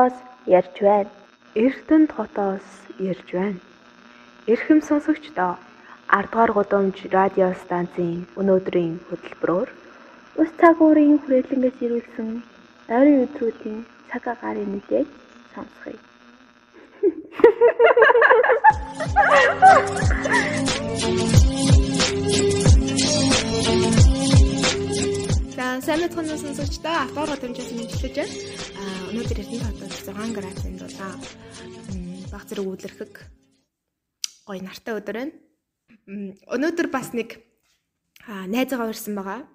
хотоос 0.00 0.16
ярьж 0.46 0.76
байна. 0.80 1.10
Эрдэнэт 1.54 2.12
хотоос 2.16 2.66
ярьж 3.10 3.28
байна. 3.32 3.60
Эрхэм 4.52 4.80
сонсогчдоо 4.88 5.52
10 6.08 6.30
дугаар 6.32 6.52
гудамж 6.56 6.96
радио 7.16 7.48
станцын 7.62 8.12
өнөөдрийн 8.40 8.94
хөтөлбөрөөр 9.08 9.68
ус 10.40 10.50
цагуурын 10.60 11.20
хүрээлэнгээс 11.20 11.78
ирүүлсэн 11.84 12.28
ойрын 12.96 13.22
өдрүүдийн 13.24 13.78
цаг 14.10 14.24
агарын 14.32 14.70
мэдээж 14.72 15.08
сонсгоё. 15.52 16.00
За 23.80 23.90
сайн 25.80 26.04
мэцхэн 26.04 26.28
сонсогчдоо 26.28 26.92
аваар 27.08 27.40
гудамжаас 27.40 27.72
мэдчилж 27.72 28.12
байна. 28.12 28.36
Аа 28.76 29.08
өнөөдөр 29.16 29.38
Эрдэнэт 29.40 29.64
хотод 29.64 29.92
6 30.12 30.36
градусын 30.36 30.76
дулаан 30.76 31.20
баг 32.28 32.44
зэрэг 32.44 32.66
үлэрхэг 32.68 33.14
гоё 34.44 34.60
нартай 34.60 34.94
өдөр 35.00 35.16
байна. 35.16 35.32
Өнөөдөр 36.52 36.88
бас 36.92 37.16
нэг 37.16 37.40
найзаагаа 38.28 38.92
урьсан 38.92 39.16
байгаа. 39.16 39.48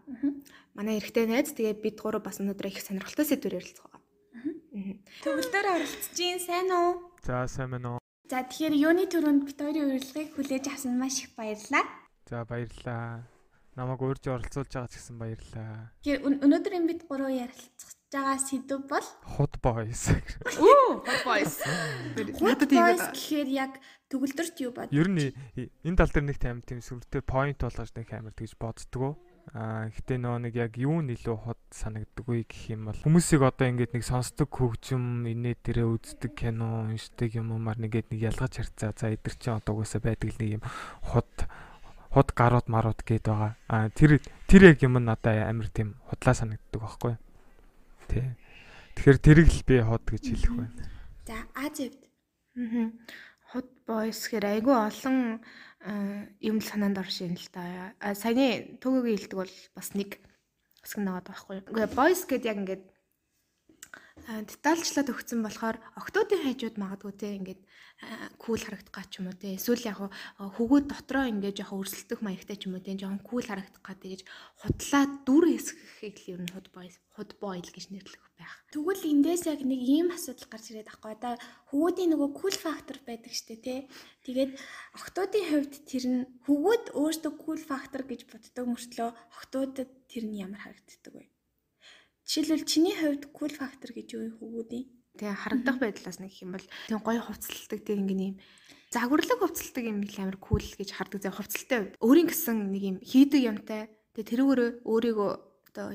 Манай 0.74 0.98
эрэгтэй 0.98 1.30
найз. 1.30 1.54
Тэгээ 1.54 1.78
бид 1.86 2.02
гурав 2.02 2.26
бас 2.26 2.42
өнөөдөр 2.42 2.74
их 2.74 2.82
сонирхолтой 2.82 3.26
сэдвээр 3.30 3.62
ярилцах 3.62 3.86
байгаа. 3.86 4.02
Төгөлдөр 5.22 5.66
оролцож 5.78 6.10
гин 6.18 6.42
сайн 6.42 6.74
уу? 6.74 7.14
За 7.22 7.46
сайн 7.46 7.70
байна 7.78 7.88
уу? 7.96 8.00
За 8.26 8.42
тэгэхээр 8.42 8.74
юуны 8.74 9.06
төрөнд 9.06 9.46
бит 9.46 9.62
хоёрын 9.62 9.94
урилгыг 9.94 10.34
хүлээж 10.34 10.74
авсан 10.74 10.98
маш 10.98 11.22
их 11.22 11.38
баярлалаа. 11.38 11.86
За 12.26 12.42
баярлалаа. 12.50 13.35
Намайг 13.76 14.00
урьж 14.08 14.24
оролцуулж 14.32 14.72
байгаа 14.72 14.88
ч 14.88 14.96
гэсэн 14.96 15.20
баярлалаа. 15.20 15.92
Тэгэхээр 16.00 16.24
өнөөдөр 16.48 16.74
энэ 16.80 16.90
бид 16.96 17.02
гурав 17.12 17.28
ярилцах 17.28 17.92
байгаа 18.08 18.40
сэдв 18.40 18.88
бол 18.88 19.08
Hot 19.36 19.60
boys. 19.60 20.16
Оо, 20.64 21.04
hot 21.04 21.22
boys. 21.28 21.60
Hot 22.40 22.64
boys 22.72 23.04
гэхээр 23.12 23.50
яг 23.52 23.76
төгөлдөрт 24.08 24.56
юу 24.64 24.72
бод? 24.72 24.96
Ер 24.96 25.12
нь 25.12 25.36
энэ 25.60 26.00
тал 26.00 26.08
дээр 26.08 26.24
нэг 26.32 26.40
тийм 26.40 26.64
тийм 26.64 26.80
сүртэй 26.80 27.20
point 27.20 27.60
болгож 27.60 27.92
нэг 28.00 28.08
амар 28.16 28.32
тэгж 28.32 28.56
боддгоо. 28.56 29.20
Аа 29.54 29.92
гэтээ 29.94 30.24
нөө 30.24 30.38
нэг 30.48 30.54
яг 30.58 30.74
юу 30.80 31.06
нэлээд 31.06 31.38
хот 31.38 31.62
санагддаг 31.70 32.26
вэ 32.26 32.50
гэх 32.50 32.74
юм 32.74 32.90
бол 32.90 32.98
хүмүүсийг 33.06 33.46
одоо 33.46 33.70
ингээд 33.70 33.94
нэг 33.94 34.02
сонсдог 34.02 34.50
хөгжим 34.50 35.22
инээ 35.30 35.62
дээрээ 35.62 35.86
үздэг 35.86 36.34
кино 36.34 36.90
уншдаг 36.90 37.30
юм 37.38 37.54
уумар 37.54 37.78
нэгээд 37.78 38.10
нэг 38.10 38.34
ялгаж 38.34 38.58
харцаа 38.58 38.98
за 38.98 39.14
эдгэр 39.14 39.36
чинь 39.38 39.54
одоо 39.54 39.78
угаасаа 39.78 40.02
байдаг 40.02 40.34
нэг 40.42 40.50
юм 40.58 40.64
хот 41.14 41.30
хот 42.16 42.32
гарууд 42.32 42.72
марууд 42.72 43.04
гээд 43.04 43.28
байгаа. 43.28 43.60
Аа 43.68 43.92
тэр 43.92 44.24
тэр 44.48 44.72
яг 44.72 44.80
юм 44.80 44.96
надад 45.04 45.36
амар 45.36 45.68
тийм 45.68 46.00
худлаа 46.08 46.32
санагддаг 46.32 46.80
байхгүй. 46.80 47.14
Тэ. 48.08 48.40
Тэгэхээр 48.96 49.20
тэрийг 49.20 49.50
л 49.52 49.68
би 49.68 49.76
хот 49.84 50.08
гэж 50.08 50.24
хэлэх 50.32 50.54
байна. 50.56 50.80
За 51.28 51.36
Азивд. 51.60 52.00
Аа. 52.56 52.96
Hot 53.52 53.68
boys 53.84 54.24
гэхээр 54.32 54.64
айгүй 54.64 54.76
олон 54.80 55.44
юм 56.40 56.58
л 56.64 56.66
санаанд 56.66 57.04
оршин 57.04 57.36
л 57.36 57.48
та. 57.52 57.92
А 58.00 58.16
саяны 58.16 58.80
төгөөгийн 58.80 59.20
хэлдэг 59.20 59.36
бол 59.36 59.56
бас 59.76 59.92
нэг 59.92 60.16
хэсэг 60.88 61.04
нэгэд 61.04 61.28
байхгүй. 61.28 61.58
Үгүй 61.68 61.88
boys 61.92 62.24
гэд 62.24 62.48
яг 62.48 62.64
ингээд 62.64 62.84
детальчлаад 64.26 65.12
өгсөн 65.14 65.40
болохоор 65.44 65.78
октоодын 66.00 66.44
хайжууд 66.44 66.76
магадгүй 66.80 67.14
те 67.20 67.28
ингээд 67.38 67.62
кул 68.44 68.60
харагдах 68.64 69.06
ч 69.12 69.20
юм 69.20 69.28
уу 69.30 69.38
те 69.42 69.56
эсвэл 69.56 69.88
яг 69.92 70.00
хөгөөд 70.56 70.86
дотроо 70.92 71.26
ингээд 71.32 71.60
жоохон 71.60 71.82
өрсөлдөх 71.84 72.20
маягтай 72.24 72.58
ч 72.60 72.68
юм 72.68 72.76
уу 72.76 72.86
те 72.86 72.96
жоохон 72.96 73.22
кул 73.30 73.46
харагдах 73.48 73.84
га 73.84 73.94
тэгэж 73.94 74.22
худлаа 74.60 75.04
дүр 75.28 75.46
хэсгэхийг 75.52 76.16
л 76.24 76.32
ер 76.34 76.42
нь 76.44 76.54
худ 76.56 76.68
boys 76.76 76.96
худ 77.16 77.32
boil 77.44 77.68
гэж 77.76 77.86
нэрлэх 77.92 78.26
байх. 78.40 78.56
Тэгвэл 78.72 79.04
эндээс 79.12 79.44
яг 79.52 79.62
нэг 79.68 79.82
ийм 79.84 80.08
асуудал 80.12 80.48
гарч 80.52 80.66
ирээд 80.72 80.90
байхгүй 80.90 81.12
одоо 81.16 81.34
хөгөөдийн 81.70 82.12
нөгөө 82.12 82.30
кул 82.40 82.56
фактор 82.66 82.98
байдаг 83.08 83.34
штэ 83.36 83.56
те 83.64 83.76
тэгээд 84.28 84.52
октоодын 85.00 85.46
хувьд 85.52 85.74
тэр 85.92 86.06
нь 86.12 86.20
хөгөөд 86.48 86.86
өөртөө 87.00 87.34
кул 87.44 87.62
фактор 87.72 88.02
гэж 88.04 88.22
боддог 88.32 88.66
мөртлөө 88.68 89.10
октоодод 89.40 89.90
тэр 90.12 90.24
нь 90.28 90.40
ямар 90.40 90.60
харагддаг 90.64 91.14
вэ? 91.16 91.35
Жишээлбэл 92.26 92.66
чиний 92.66 92.96
хувьд 92.98 93.30
cool 93.30 93.54
factor 93.54 93.94
гэж 93.94 94.18
юу 94.18 94.34
хөвгүүдийн? 94.42 94.86
Тэгээ 95.22 95.42
харагдах 95.46 95.78
байдлаас 95.78 96.18
нэг 96.18 96.34
юм 96.42 96.58
бол 96.58 96.66
тийм 96.90 97.00
гоё 97.06 97.22
хувцалдаг 97.22 97.80
тийм 97.86 98.10
ингээ 98.10 98.34
юм 98.34 98.38
загварлаг 98.90 99.40
хувцалдаг 99.40 99.84
юм 99.86 100.02
их 100.02 100.18
амар 100.18 100.38
cool 100.42 100.66
гэж 100.66 100.90
хардаг. 100.90 101.22
За 101.22 101.30
хувцалтай 101.30 101.94
өөрийн 102.02 102.26
гэсэн 102.26 102.58
нэг 102.74 102.84
юм 102.84 102.98
хийдэг 103.00 103.42
юмтай. 103.46 103.82
Тэгээ 104.18 104.30
тэрүүгээр 104.32 104.62
өөрийгөө 104.90 105.32
одоо 105.70 105.88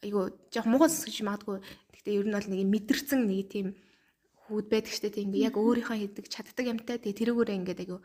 айгу 0.00 0.20
жоох 0.48 0.66
мууган 0.66 0.90
сонсгож 0.90 1.20
магадгүй. 1.28 1.58
Гэхдээ 1.92 2.18
ер 2.18 2.26
нь 2.26 2.36
бол 2.40 2.48
нэг 2.48 2.60
мэдэрсэн 2.64 3.20
нэг 3.28 3.52
тийм 3.52 3.66
хүүд 4.48 4.66
байдаг 4.72 4.94
штэ 4.96 5.12
тийм 5.12 5.36
яг 5.36 5.60
өөрийнхөө 5.60 5.96
хийдэг 6.00 6.26
чаддаг 6.32 6.66
юмтай. 6.66 6.96
Тэгээ 6.98 7.20
тэрүүгээр 7.20 7.54
ингээ 7.60 7.84
айгу 7.84 7.98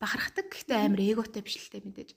бахархдаг. 0.00 0.48
Гэхдээ 0.48 0.80
амар 0.80 1.02
эготой 1.02 1.44
биш 1.44 1.60
л 1.60 1.70
тэ 1.70 1.84
мэдээж. 1.84 2.10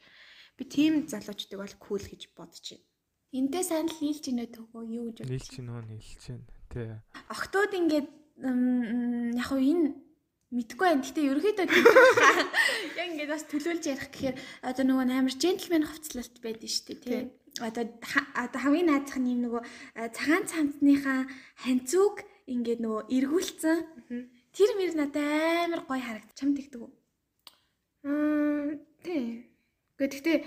Би 0.55 0.63
тийм 0.66 1.03
залуучдыг 1.09 1.59
бол 1.59 1.75
cool 1.84 2.00
гэж 2.00 2.31
бодож 2.31 2.63
байна. 2.63 2.94
Энтэй 3.34 3.63
сайн 3.66 3.90
л 3.90 3.97
нийлж 4.03 4.25
ийнэ 4.30 4.46
төгөө 4.53 4.84
юу 4.86 5.06
гэж 5.09 5.18
байна. 5.24 5.31
Нийлж 5.34 5.52
ийнө 5.58 5.81
нийлж 5.88 6.22
байна. 6.28 6.46
Тий. 6.69 6.90
Октод 7.31 7.72
ингээд 7.74 8.08
яг 9.40 9.47
хуу 9.47 9.62
энэ 9.63 9.96
мэдгүй 10.52 10.86
байна. 10.86 11.03
Гэтэ 11.03 11.22
ерөөхдөө 11.25 11.66
яг 13.00 13.08
ингээд 13.09 13.31
бас 13.34 13.44
төлөөлж 13.50 13.84
ярих 13.90 14.09
гэхээр 14.14 14.35
одоо 14.62 14.84
нөгөө 14.85 15.06
амар 15.16 15.35
джентльмен 15.35 15.88
хувцлалт 15.88 16.35
байдаг 16.44 16.69
шүү 16.69 16.85
дээ 16.85 17.00
тий. 17.02 17.22
Одоо 17.64 17.84
одоо 18.35 18.59
хамгийн 18.59 18.88
наадах 18.91 19.18
нь 19.19 19.31
юм 19.31 19.40
нөгөө 19.47 19.64
цагаан 20.12 20.46
цамцныхаа 20.46 21.28
ханцууг 21.64 22.24
ингээд 22.52 22.80
нөгөө 22.84 23.02
эргүүлсэн. 23.16 23.78
Тэр 24.56 24.69
мөр 24.80 24.94
надад 24.96 25.72
амар 25.72 25.81
гоё 25.88 26.03
харагд. 26.03 26.35
Чамд 26.35 26.56
тэгдэг 26.59 26.81
үү? 26.84 26.91
Аа 28.08 28.80
тий. 29.03 29.50
Гэхдээ 29.96 30.38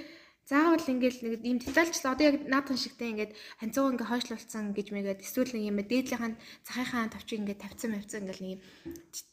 Заавал 0.49 0.81
ингээл 0.81 1.21
нэг 1.29 1.45
ийм 1.45 1.59
детальчлал 1.61 2.17
одоо 2.17 2.33
яг 2.33 2.49
наадхан 2.49 2.81
шигтэй 2.81 3.13
ингээд 3.13 3.33
ханцууг 3.61 4.01
ингээд 4.01 4.09
хойшлуулсан 4.09 4.73
гэж 4.73 4.89
мэгээд 4.97 5.21
эсвэл 5.21 5.53
нэг 5.53 5.65
юм 5.69 5.79
дээдлийнхэн 5.85 6.41
цахийнхаа 6.65 7.13
тавчиг 7.13 7.45
ингээд 7.45 7.61
тавьсан 7.61 7.93
мавцсан 7.93 8.25
ингээл 8.25 8.45
нэг 8.49 8.53
юм 8.57 8.61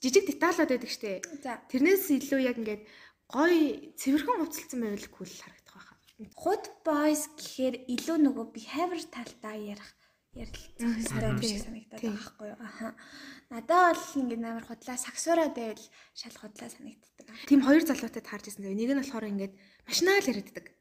жижиг 0.04 0.28
деталууд 0.28 0.72
байдаг 0.76 0.92
штэ. 0.92 1.24
Тэрнээс 1.72 2.12
илүү 2.20 2.40
яг 2.44 2.60
ингээд 2.60 2.84
гой 3.32 3.56
цэвэрхэн 3.96 4.40
хувцалсан 4.44 4.80
байвал 4.84 5.08
кул 5.16 5.32
харагдах 5.32 5.76
байхаа. 5.80 5.98
Хот 6.36 6.64
boys 6.84 7.24
гэхээр 7.40 7.76
илүү 7.96 8.18
нөгөө 8.20 8.46
behavior 8.52 9.00
талтай 9.08 9.72
ярих 9.72 9.88
ярилцах 10.36 11.16
хэрэгтэй 11.16 11.32
юм 11.32 11.40
шиг 11.40 11.64
санагдаад 11.64 12.02
байгаа 12.04 12.12
байхгүй 12.12 12.48
юу. 12.52 12.60
Аха. 12.60 12.88
Надад 13.56 13.96
бол 13.96 14.20
ингээд 14.20 14.44
амар 14.44 14.66
худлаа 14.68 14.98
сагсуураад 15.00 15.56
байвал 15.56 15.86
шал 16.12 16.36
худлаа 16.36 16.70
санагддаг. 16.76 17.28
Тим 17.48 17.64
хоёр 17.64 17.84
залуутай 17.88 18.20
таарч 18.20 18.52
ирсэн. 18.52 18.68
Нэг 18.68 18.92
нь 18.92 19.00
болохоор 19.00 19.32
ингээд 19.32 19.54
машинаа 19.88 20.20
л 20.20 20.32
яриаддаг 20.36 20.76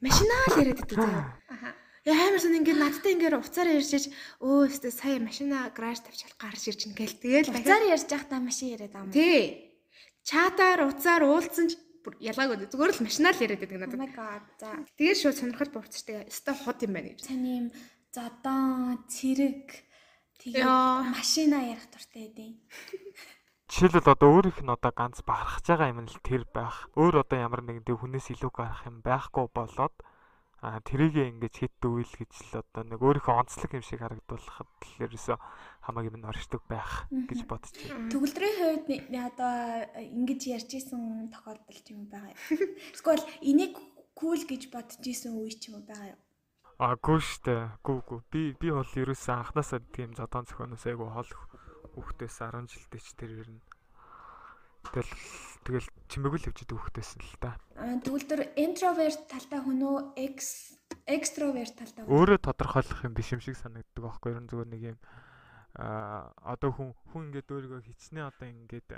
машинаа 0.00 0.44
л 0.50 0.60
яриад 0.60 0.80
байдаг 0.80 0.98
заяа. 0.98 1.24
Аха. 1.48 1.68
Яа 2.08 2.16
амар 2.32 2.40
сон 2.40 2.56
ингээд 2.56 2.80
надтай 2.80 3.12
ингээд 3.12 3.36
уцаар 3.36 3.68
ярьж 3.76 3.92
өө 4.40 4.72
өстө 4.72 4.88
сая 4.88 5.20
машина 5.20 5.68
гараж 5.76 6.00
тавьчихал 6.00 6.40
гарч 6.40 6.62
ирж 6.72 6.80
ин 6.88 6.96
гээл 6.96 7.20
тэгэл 7.20 7.52
уцаар 7.52 7.82
ярьж 7.92 8.08
байхдаа 8.08 8.40
машин 8.40 8.72
яриад 8.72 8.92
байгаа 8.96 9.08
юм. 9.08 9.12
Тий. 9.12 9.76
Чатаар 10.24 10.88
уцаар 10.88 11.22
уулзсан 11.28 11.68
ч 11.68 11.76
ялгаагүй 12.24 12.72
зүгээр 12.72 12.92
л 12.96 13.04
машинаа 13.04 13.32
л 13.36 13.44
яриад 13.44 13.60
байдаг 13.60 13.80
надад. 13.84 14.00
Oh 14.00 14.00
my 14.00 14.10
god. 14.16 14.42
За. 14.56 14.72
Тэгээд 14.96 15.20
шууд 15.20 15.36
сонирхол 15.36 15.72
буурцдаг. 15.76 16.24
Өстө 16.32 16.56
хот 16.56 16.80
юм 16.88 16.96
байна 16.96 17.12
гэж. 17.12 17.20
Таны 17.28 17.48
юм 17.60 17.66
зодон, 18.08 19.04
цэрэг 19.04 19.68
тэгээд 20.40 20.64
машина 21.12 21.68
ярих 21.68 21.84
дуртай 21.92 22.32
байдیں۔ 22.32 22.56
Жишээлбэл 23.70 24.18
одоо 24.18 24.28
өөрийнх 24.34 24.66
нь 24.66 24.74
одоо 24.74 24.90
ганц 24.90 25.22
бахархаж 25.22 25.62
байгаа 25.62 25.94
юм 25.94 26.02
л 26.10 26.18
тэр 26.26 26.42
байх. 26.50 26.90
Өөр 26.98 27.22
одоо 27.22 27.38
ямар 27.38 27.62
нэгэн 27.62 27.86
тэг 27.86 28.02
хүнээс 28.02 28.34
илүү 28.34 28.50
гарах 28.50 28.82
юм 28.82 28.98
байхгүй 28.98 29.46
болоод 29.46 29.94
а 30.58 30.82
тэрийгээ 30.82 31.30
ингэж 31.30 31.54
хит 31.54 31.74
дүүл 31.78 32.02
гэж 32.02 32.50
л 32.50 32.66
одоо 32.66 32.82
нэг 32.82 32.98
өөрийнхөө 32.98 33.30
онцлог 33.30 33.70
юм 33.70 33.86
шиг 33.86 34.02
харагдуулахад 34.02 34.66
л 34.66 35.02
ерөөсө 35.06 35.38
хамаагүй 35.86 36.12
минь 36.12 36.26
оршдог 36.26 36.66
байх 36.66 37.06
гэж 37.08 37.46
байна. 37.46 38.10
Төгөлдрийн 38.10 38.58
хувьд 38.58 38.90
одоо 39.08 39.54
ингэж 39.96 40.40
ярьж 40.50 40.70
исэн 40.74 41.30
тохиолдол 41.30 41.86
юм 41.94 42.10
байгаа. 42.10 42.34
Эсвэл 42.92 43.24
энийг 43.40 43.78
кул 44.18 44.36
гэж 44.36 44.68
бодож 44.68 45.00
исэн 45.00 45.38
үе 45.38 45.54
ч 45.54 45.72
юм 45.72 45.86
байгаа 45.86 46.18
юм. 46.18 46.20
А 46.76 46.98
гүү 46.98 47.20
штэ. 47.22 47.80
Гүү 47.86 47.98
гүү. 48.04 48.20
Би 48.28 48.42
би 48.58 48.68
бол 48.74 48.84
ерөөсө 48.84 49.32
анханасаа 49.32 49.80
тийм 49.94 50.12
зодон 50.12 50.44
зохионоос 50.44 50.84
айгу 50.84 51.08
хол 51.08 51.30
хүүхдээс 51.94 52.36
10 52.44 52.68
жилдээ 52.68 53.00
ч 53.00 53.08
тэр 53.16 53.30
ер 53.44 53.48
тэгэл 54.84 55.12
тэгэл 55.64 55.88
чимээгэл 56.08 56.46
хөвчөд 56.48 56.70
хүүхдээс 56.72 57.10
л 57.20 57.36
та. 57.40 57.56
Тэгвэл 57.76 58.26
тэр 58.28 58.40
introvert 58.56 59.20
талтай 59.28 59.60
хүн 59.60 59.80
үү 59.84 59.98
ex 60.16 60.38
extrovert 61.04 61.74
талтай 61.76 62.02
хүн 62.04 62.12
өөрөө 62.12 62.38
тодорхойлох 62.40 63.00
юм 63.04 63.14
биш 63.14 63.30
юм 63.34 63.42
шиг 63.44 63.56
санагддаг 63.60 64.02
ер 64.30 64.40
нь 64.40 64.50
зүгээр 64.50 64.70
нэг 64.72 64.82
юм 64.96 64.98
а 65.78 66.32
одоо 66.42 66.74
хүн 66.74 66.90
хүн 67.14 67.30
ингээд 67.30 67.46
өөрийгөө 67.46 67.80
хичнээн 67.86 68.26
одоо 68.26 68.46
ингээд 68.50 68.90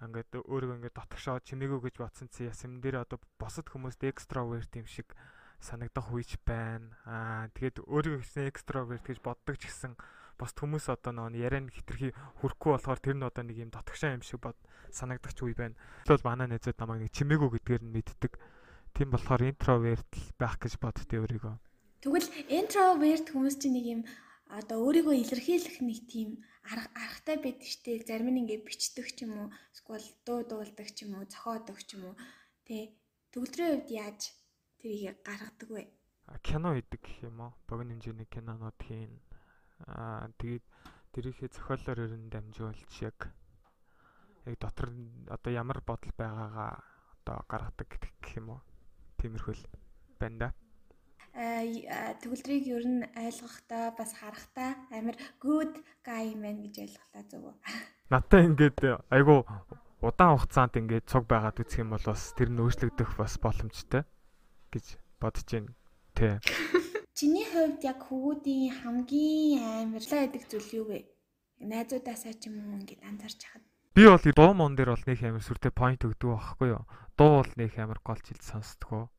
ингээд 0.00 0.30
өөрийгөө 0.48 0.76
ингээд 0.80 0.96
дотгошоо 0.96 1.38
чимээгөө 1.44 1.80
гэж 1.84 1.94
бодсон 2.00 2.28
чи 2.32 2.48
яс 2.48 2.64
юм 2.64 2.80
дээр 2.80 3.04
одоо 3.04 3.20
босод 3.36 3.68
хүмүүст 3.68 4.00
extrovert 4.08 4.72
юм 4.80 4.88
шиг 4.88 5.12
санагдах 5.60 6.08
үеч 6.08 6.40
байна. 6.44 6.88
Аа 7.04 7.52
тэгээд 7.52 7.84
өөрийгөө 7.84 8.20
хичнээн 8.24 8.50
extrovert 8.52 9.04
гэж 9.04 9.18
боддог 9.20 9.56
ч 9.60 9.68
гэсэн 9.68 9.92
бос 10.38 10.52
хүмүүс 10.54 10.86
одоо 10.90 11.12
нөө 11.14 11.38
яриан 11.38 11.70
хитрхи 11.70 12.10
хүрхгүй 12.42 12.70
болохоор 12.74 13.00
тэр 13.00 13.16
нь 13.18 13.26
одоо 13.26 13.44
нэг 13.46 13.58
юм 13.62 13.70
дотгошоо 13.70 14.14
юм 14.16 14.22
шиг 14.26 14.40
бод 14.42 14.58
санагдах 14.90 15.34
ч 15.34 15.46
үе 15.46 15.54
байна. 15.54 15.78
Тэгвэл 16.06 16.26
манай 16.26 16.46
найзууд 16.50 16.78
намайг 16.78 17.00
нэг 17.06 17.12
чимээгүү 17.14 17.50
гэдгээр 17.58 17.82
нь 17.86 17.94
мэддэг. 17.94 18.32
Тийм 18.94 19.08
болохоор 19.10 19.42
интроверт 19.50 20.10
байх 20.38 20.56
гэж 20.58 20.78
боддтой 20.78 21.18
өөрийгөө. 21.22 21.54
Тэгвэл 22.04 22.28
introvert 22.52 23.26
хүмүүс 23.32 23.56
чинь 23.58 23.74
нэг 23.78 23.86
юм 23.90 24.00
одоо 24.52 24.78
өөрийгөө 24.86 25.14
илэрхийлэх 25.24 25.78
нэг 25.80 25.98
тийм 26.06 26.28
арга 26.68 26.88
аргатай 26.94 27.36
байдаг 27.42 27.68
штеп 27.68 28.04
зарим 28.06 28.28
нь 28.30 28.40
ингээ 28.44 28.66
бичдэг 28.66 29.08
ч 29.16 29.24
юм 29.24 29.32
уу 29.40 29.48
эсвэл 29.74 30.08
дуу 30.26 30.40
дуулдаг 30.44 30.88
ч 30.94 31.08
юм 31.08 31.16
уу 31.16 31.24
зохиодог 31.26 31.78
ч 31.80 31.96
юм 31.96 32.12
уу 32.12 32.14
тэ 32.68 32.92
төгөлдрийн 33.32 33.72
хувьд 33.72 33.90
яаж 33.90 34.20
тэрийг 34.78 35.16
гаргадаг 35.26 35.70
вэ? 35.72 35.82
кино 36.46 36.76
хийдэг 36.76 37.00
гэх 37.04 37.18
юм 37.28 37.40
уу? 37.40 37.52
Богино 37.68 37.92
хэмжээний 37.96 38.28
кинонууд 38.28 38.78
хийн. 38.80 39.12
Аа 39.86 40.30
тэгээд 40.38 40.64
тэрийнхээ 41.12 41.50
зохиолоор 41.50 41.98
ер 42.06 42.14
нь 42.14 42.30
дамжуулж 42.30 42.92
яг 43.02 43.18
яг 44.46 44.56
дотор 44.60 44.94
одоо 45.28 45.50
ямар 45.52 45.80
бодол 45.82 46.12
байгаагаа 46.16 46.82
одоо 47.24 47.38
гаргадаг 47.48 47.88
гэх 47.90 48.38
юм 48.38 48.58
уу? 48.58 48.60
Тиймэрхүү 49.18 49.54
л 49.54 49.64
байна 50.20 50.38
да. 50.38 50.48
Аа 51.34 52.14
төгөлдрийг 52.22 52.64
ер 52.70 52.84
нь 52.86 53.02
ойлгохдоо 53.18 53.84
бас 53.98 54.10
харахтаа 54.14 54.70
амар 54.94 55.16
good 55.42 55.74
guy 56.06 56.34
man 56.38 56.62
гэж 56.62 56.74
ойлголоо 56.84 57.22
зөв 57.26 57.42
үү? 57.50 57.54
Надтай 58.14 58.46
ингээд 58.46 58.78
айгу 59.10 59.42
удаан 60.04 60.36
хугацаанд 60.36 60.78
ингээд 60.78 61.10
цуг 61.10 61.24
байгаад 61.26 61.58
үсэх 61.58 61.82
юм 61.82 61.96
бол 61.96 62.06
бас 62.06 62.36
тэр 62.36 62.52
нь 62.52 62.62
өөрчлөгдөх 62.62 63.16
бас 63.18 63.34
боломжтой 63.40 64.04
гэж 64.70 64.86
бодож 65.18 65.48
байна. 65.48 65.72
Тий. 66.14 66.38
Чиний 67.14 67.46
хувьд 67.46 67.78
яг 67.86 68.02
хөвгүүдийн 68.10 68.74
хамгийн 68.82 69.62
амарлаа 69.86 70.26
гэдэг 70.26 70.50
зүйл 70.50 70.70
юу 70.82 70.86
вэ? 70.90 71.06
Найзуудаасаа 71.62 72.34
ч 72.34 72.50
юм 72.50 72.58
уу 72.58 72.82
ингээд 72.82 73.06
анзарч 73.06 73.38
хахад. 73.46 73.62
Би 73.94 74.02
бол 74.10 74.18
дуу 74.18 74.50
мон 74.50 74.74
дээр 74.74 74.98
бол 74.98 75.06
нэг 75.06 75.22
амар 75.22 75.46
сүртэй 75.46 75.70
point 75.70 76.02
өгдөг 76.02 76.34
байхгүй 76.34 76.74
юу? 76.74 76.82
Дуу 77.14 77.38
бол 77.38 77.52
нэг 77.54 77.70
амар 77.78 78.02
гол 78.02 78.18
жил 78.18 78.42
сонсдгоо. 78.42 79.14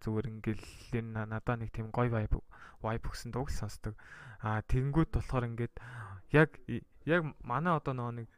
Зүгээр 0.00 0.26
ингээл 0.40 0.64
энэ 1.04 1.28
надаа 1.28 1.60
нэг 1.60 1.68
тийм 1.68 1.92
гоё 1.92 2.08
vibe 2.08 2.40
vibe 2.80 3.06
өгсөн 3.12 3.36
дууг 3.36 3.52
сонсдог. 3.52 3.92
Аа 4.40 4.64
тэгэнгүүт 4.64 5.12
болохоор 5.12 5.52
ингээд 5.52 5.76
яг 6.32 6.56
яг 7.04 7.28
манай 7.44 7.76
одоо 7.76 7.92
нөгөө 7.92 8.24
нэг 8.24 8.28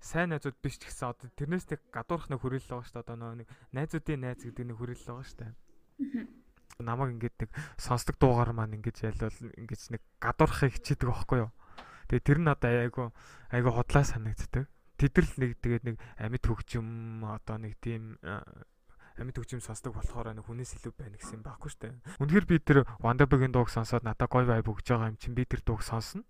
сайн 0.00 0.32
найзууд 0.32 0.56
биш 0.64 0.80
ч 0.80 0.88
гэсэн 0.88 1.12
одоо 1.12 1.28
тэрнээс 1.36 1.68
тэг 1.68 1.84
гадуурх 1.92 2.32
нэг 2.32 2.40
хүрээлэл 2.40 2.80
байгаа 2.80 2.88
шүү 2.88 2.96
дээ. 2.96 3.04
Одоо 3.04 3.16
нөгөө 3.20 3.36
нэг 3.44 3.48
найзуудын 3.76 4.20
найз 4.24 4.40
гэдэг 4.40 4.64
нэг 4.72 4.76
хүрээлэл 4.80 5.08
байгаа 5.12 5.28
шүү 5.28 5.36
дээ. 5.36 5.52
Намаг 6.78 7.12
ингээд 7.12 7.36
нэг 7.44 7.50
сонсдог 7.76 8.16
дуугаар 8.16 8.56
маань 8.56 8.80
ингэж 8.80 9.04
ялвал 9.04 9.36
ингэж 9.58 9.82
нэг 9.92 10.02
гадуурхахыг 10.22 10.78
хичээдэг 10.80 11.08
байхгүй 11.08 11.38
юу? 11.44 11.50
Тэгээ 12.08 12.26
тэр 12.28 12.38
нь 12.40 12.52
одоо 12.52 12.70
айгу 12.70 13.04
айгу 13.52 13.70
хотлаа 13.72 14.04
санагддаг. 14.04 14.68
Тэдрэл 14.96 15.34
нэг 15.36 15.50
тэгээд 15.60 15.84
нэг 15.88 15.96
амьд 16.20 16.44
хөгжим 16.44 17.24
одоо 17.28 17.56
нэг 17.60 17.76
тийм 17.80 18.20
амьд 18.20 19.36
хөгжим 19.36 19.60
сонсдог 19.60 19.96
болохоор 19.96 20.32
нэг 20.32 20.44
хүнээс 20.48 20.80
илүү 20.80 20.92
байна 20.96 21.16
гэсэн 21.16 21.40
юм 21.40 21.44
байхгүй 21.44 21.68
шүү 21.72 21.82
дээ. 21.84 21.94
Үнэхээр 22.20 22.46
би 22.48 22.56
тэр 22.60 22.78
Wonderberg-ийн 23.04 23.52
дууг 23.52 23.68
сонсоод 23.68 24.04
надад 24.04 24.28
гоё 24.28 24.48
vibe 24.48 24.72
өгж 24.72 24.86
байгаа 24.88 25.12
юм 25.12 25.18
чинь 25.20 25.36
би 25.36 25.44
тэр 25.44 25.60
дууг 25.64 25.84
сонсно. 25.84 26.24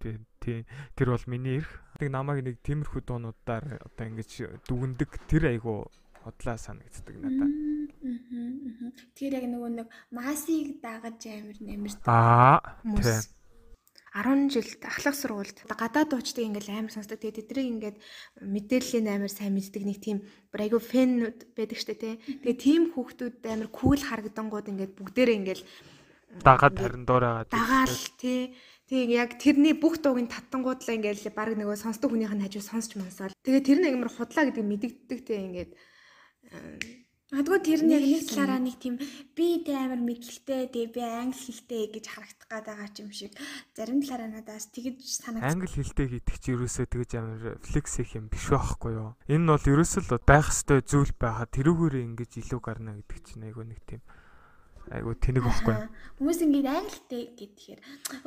Тий, 0.00 0.18
тий. 0.40 0.66
Тэр 0.96 1.14
бол 1.14 1.24
миний 1.28 1.60
эрх. 1.60 1.70
Тэг 2.00 2.10
намайг 2.10 2.44
нэг 2.44 2.60
тиймэрхүү 2.64 3.02
дуунуудаар 3.04 3.80
одоо 3.80 4.04
ингэж 4.08 4.64
дүгндэг 4.68 5.10
тэр 5.28 5.52
айгу 5.52 5.88
хотлаа 6.24 6.56
санагддаг 6.56 7.16
надад. 7.20 7.63
Тэгэхээр 8.04 9.36
яг 9.40 9.46
нөгөө 9.48 9.70
нэг 9.80 9.88
масыг 10.12 10.76
дагаж 10.84 11.24
амир 11.24 11.56
нэмэр 11.56 11.92
Аа. 12.04 12.60
Хүмүүс 12.84 13.32
10 14.14 14.46
жилд 14.46 14.78
ахлах 14.86 15.16
сургуульд 15.18 15.58
гадаад 15.66 16.12
дуучдыг 16.12 16.46
ингээл 16.46 16.86
амар 16.86 16.94
сонсдог. 16.94 17.18
Тэгээ 17.18 17.50
тэднийг 17.50 17.68
ингээд 17.74 17.96
мэдээллийн 18.46 19.10
амар 19.10 19.32
сайн 19.32 19.58
мэддэг 19.58 19.82
нэг 19.82 19.98
тийм 19.98 20.22
бүр 20.54 20.70
айгүй 20.70 20.78
фэнүүд 20.78 21.38
байдаг 21.56 21.78
штэ 21.80 21.98
тий. 21.98 22.14
Тэгээ 22.44 22.62
тийм 22.62 22.82
хүүхдүүд 22.94 23.42
амар 23.42 23.68
кул 23.74 23.98
харагдангууд 23.98 24.70
ингээд 24.70 24.92
бүгдээрээ 24.94 25.38
ингээл 25.40 25.64
дагаад 26.46 26.78
харин 26.78 27.04
дуурайгаад 27.10 27.50
дагаал 27.50 27.98
тий. 28.14 28.54
Тэгээ 28.86 29.18
яг 29.18 29.30
тэрний 29.42 29.74
бүх 29.74 29.98
дуугийн 29.98 30.30
татангуудлаа 30.30 30.94
ингээл 30.94 31.34
баг 31.34 31.58
нөгөө 31.58 31.74
сонсдог 31.74 32.14
хүнийх 32.14 32.30
нь 32.38 32.44
хажуу 32.46 32.62
сонсч 32.62 32.94
мансаал. 32.94 33.34
Тэгээ 33.42 33.66
тэр 33.66 33.78
нэг 33.82 33.98
амар 33.98 34.14
худлаа 34.14 34.46
гэдэг 34.46 34.62
мэдэгддэг 34.62 35.20
тий 35.26 35.38
ингээд 35.42 35.70
Магадгүй 37.34 37.60
тэр 37.66 37.82
нь 37.82 37.90
яг 37.90 38.04
нэг 38.06 38.22
талаараа 38.30 38.62
нэг 38.62 38.78
тийм 38.78 38.94
би 39.34 39.58
тэ 39.66 39.74
амар 39.74 39.98
мэдлэгтэй 39.98 40.70
тэгээ 40.70 40.94
би 40.94 41.02
англи 41.02 41.34
хэлтэй 41.34 41.82
гэж 41.90 42.04
харагдах 42.14 42.46
гээд 42.46 42.66
байгаа 42.70 42.90
юм 43.02 43.10
шиг 43.10 43.32
зарим 43.74 43.98
талаараа 44.06 44.30
надаас 44.38 44.70
тэгж 44.70 45.02
санагдсан. 45.02 45.50
Англи 45.50 45.66
хэлтэй 45.66 46.06
гэдэг 46.14 46.36
чи 46.38 46.54
ерөөсөө 46.54 46.86
тэгж 46.94 47.10
амар 47.18 47.58
флекс 47.58 47.98
их 47.98 48.14
юм 48.14 48.30
биш 48.30 48.46
байхгүй 48.54 48.92
юу? 48.94 49.18
Энэ 49.26 49.42
нь 49.42 49.50
бол 49.50 49.66
ерөөсөө 49.66 50.02
л 50.14 50.22
байх 50.22 50.46
ёстой 50.46 50.78
зүйл 50.86 51.10
байхад 51.18 51.50
тэрүүгээрээ 51.58 52.06
ингэж 52.06 52.30
илүү 52.38 52.60
гарна 52.62 53.02
гэдэг 53.02 53.18
чинь 53.26 53.46
айгүй 53.50 53.66
нэг 53.66 53.82
тийм 53.82 54.02
айгүй 54.94 55.14
тэнэг 55.18 55.42
байхгүй 55.42 55.74
юу? 55.74 55.90
Хүмүүс 56.22 56.38
ингэж 56.44 56.66
англитэй 56.70 57.22
гэхээр 57.34 57.80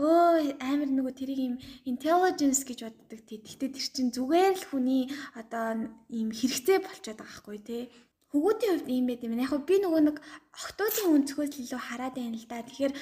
өө 0.04 0.58
амар 0.58 0.90
нөгөө 0.92 1.14
тэрийг 1.16 1.40
юм 1.48 1.56
intelligence 1.86 2.66
гэж 2.66 2.80
боддог 2.92 3.22
тий. 3.24 3.40
Гэхдээ 3.40 3.72
тэр 3.72 3.88
чинь 3.88 4.12
зүгээр 4.12 4.56
л 4.58 4.66
хүний 4.68 5.06
одоо 5.38 5.86
ийм 6.10 6.34
хэрэгцээ 6.34 6.82
болчиход 6.82 7.22
байгаа 7.22 7.30
байхгүй 7.30 7.60
тий 7.62 7.84
Хөгүүдийн 8.32 8.72
хувьд 8.76 8.90
ийм 8.92 9.06
байт 9.08 9.24
юм. 9.24 9.40
Яг 9.40 9.54
би 9.64 9.76
нөгөө 9.80 10.02
нэг 10.04 10.18
охтуудын 10.52 11.16
өнцгөөс 11.16 11.54
илүү 11.64 11.82
хараад 11.82 12.16
байна 12.20 12.36
л 12.36 12.48
да. 12.52 12.60
Тэгэхээр 12.60 12.94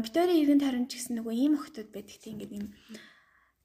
Викторийн 0.00 0.40
иргэн 0.40 0.62
тойрон 0.64 0.86
ч 0.88 0.96
гэсэн 0.96 1.20
нөгөө 1.20 1.34
ийм 1.36 1.60
охтууд 1.60 1.90
байдаг 1.92 2.16
тийм 2.16 2.40
ингээд 2.40 2.56
ийм 2.56 2.66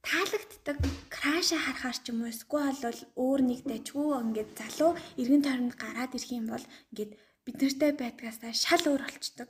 таалагддаг 0.04 0.78
краша 1.16 1.58
харахаар 1.60 1.98
ч 2.00 2.06
юм 2.12 2.24
уу 2.24 2.32
эсвэл 2.32 2.80
бол 2.84 3.02
өөр 3.24 3.42
нэг 3.50 3.60
дажгүй 3.72 4.08
ингээд 4.24 4.52
залуу 4.60 4.92
иргэн 5.22 5.44
тойронд 5.44 5.76
гараад 5.80 6.16
ирэх 6.16 6.32
юм 6.32 6.48
бол 6.52 6.66
ингээд 6.92 7.12
бид 7.46 7.58
нартай 7.62 7.92
байдгаасаа 7.96 8.52
шал 8.52 8.84
өөр 8.92 9.04
болчдөг. 9.08 9.50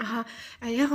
Аа 0.00 0.24
яг 0.64 0.92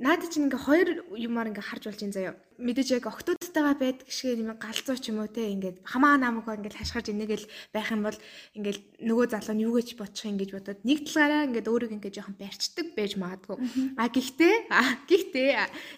наадад 0.00 0.32
чинь 0.32 0.48
ингээ 0.48 0.66
хоёр 0.68 0.88
юмар 1.28 1.50
ингээ 1.50 1.68
харж 1.68 1.84
болж 1.88 2.00
ин 2.04 2.12
заяа. 2.16 2.34
Мэдээж 2.56 2.88
яг 2.96 3.08
октодтойгоо 3.56 3.80
байдаг 3.80 4.10
шиг 4.12 4.36
юм 4.36 4.52
галзуу 4.60 4.96
ч 5.00 5.08
юм 5.08 5.24
уу 5.24 5.30
те 5.32 5.48
ингээд 5.48 5.80
хамаа 5.84 6.20
намайг 6.20 6.44
ингээд 6.44 6.76
хашгирж 6.76 7.08
инээгээл 7.08 7.46
байх 7.72 7.88
юм 7.88 8.02
бол 8.04 8.18
ингээд 8.52 8.80
нөгөө 9.00 9.26
залуу 9.32 9.54
нь 9.56 9.64
юу 9.64 9.72
гэж 9.80 9.96
бодчих 9.96 10.28
юм 10.28 10.36
гэж 10.36 10.50
бодоод 10.52 10.80
нэг 10.84 10.98
талаараа 11.08 11.48
ингээд 11.48 11.70
өөрийг 11.70 11.94
ингээд 11.96 12.16
жоохон 12.20 12.36
барьцдаг 12.36 12.86
байж 12.92 13.12
магадгүй. 13.16 13.56
А 13.96 14.08
гэхдээ 14.12 14.54
гэхдээ 15.08 15.48